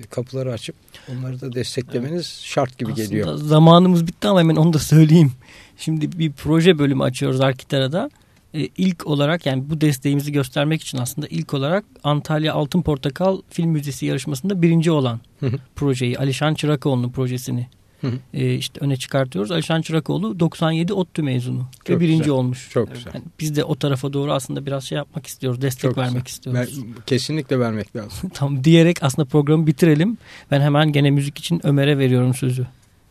[0.09, 0.75] kapıları açıp
[1.11, 3.35] onları da desteklemeniz şart gibi Aslında geliyor.
[3.35, 5.31] zamanımız bitti ama hemen onu da söyleyeyim.
[5.77, 8.09] Şimdi bir proje bölümü açıyoruz Arkitera'da.
[8.53, 13.69] Ee, ilk olarak yani bu desteğimizi göstermek için aslında ilk olarak Antalya Altın Portakal Film
[13.69, 15.55] Müzesi yarışmasında birinci olan Hı hı.
[15.75, 17.67] projeyi Alişan Çırakoğlu'nun projesini
[18.01, 18.11] Hı hı.
[18.33, 19.51] e, işte öne çıkartıyoruz.
[19.51, 22.33] Alişan Çırakoğlu 97 ODTÜ mezunu ve Çok birinci güzel.
[22.33, 22.69] olmuş.
[22.71, 22.97] Çok Evet.
[22.97, 23.11] güzel.
[23.13, 25.61] Yani biz de o tarafa doğru aslında biraz şey yapmak istiyoruz.
[25.61, 26.53] Destek Çok vermek güzel.
[26.53, 26.93] Ben, istiyoruz.
[27.05, 28.29] kesinlikle vermek lazım.
[28.33, 30.17] Tam diyerek aslında programı bitirelim.
[30.51, 32.67] Ben hemen gene müzik için Ömer'e veriyorum sözü.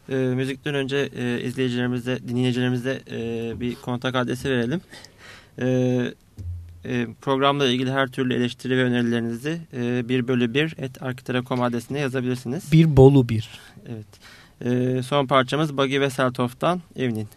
[0.08, 4.80] E, müzikten önce e, izleyicilerimize, dinleyicilerimize e, bir kontak adresi verelim.
[5.62, 5.66] E,
[6.84, 11.98] e, programla ilgili her türlü eleştiri ve önerilerinizi e, 1 bölü 1 et arkitera.com adresine
[11.98, 12.72] yazabilirsiniz.
[12.72, 13.50] Bir Bolu bir.
[13.88, 14.06] Evet.
[14.64, 17.28] E, son parçamız Bagi ve Seltof'tan Evnin.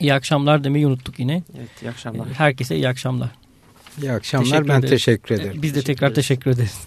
[0.00, 1.42] İyi akşamlar demeyi unuttuk yine.
[1.58, 2.28] Evet, iyi akşamlar.
[2.28, 3.28] Herkese iyi akşamlar.
[4.02, 4.44] İyi akşamlar.
[4.46, 4.90] Teşekkür ben ederiz.
[4.90, 5.62] teşekkür ederim.
[5.62, 6.14] Biz de tekrar ederiz.
[6.28, 6.86] teşekkür ederiz.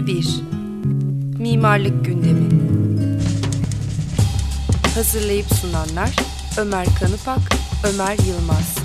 [0.00, 0.40] Bölü 1
[1.38, 2.48] Mimarlık Gündemi.
[4.94, 6.16] Hazırlayıp sunanlar
[6.58, 7.52] Ömer Kanıpak,
[7.84, 8.79] Ömer Yılmaz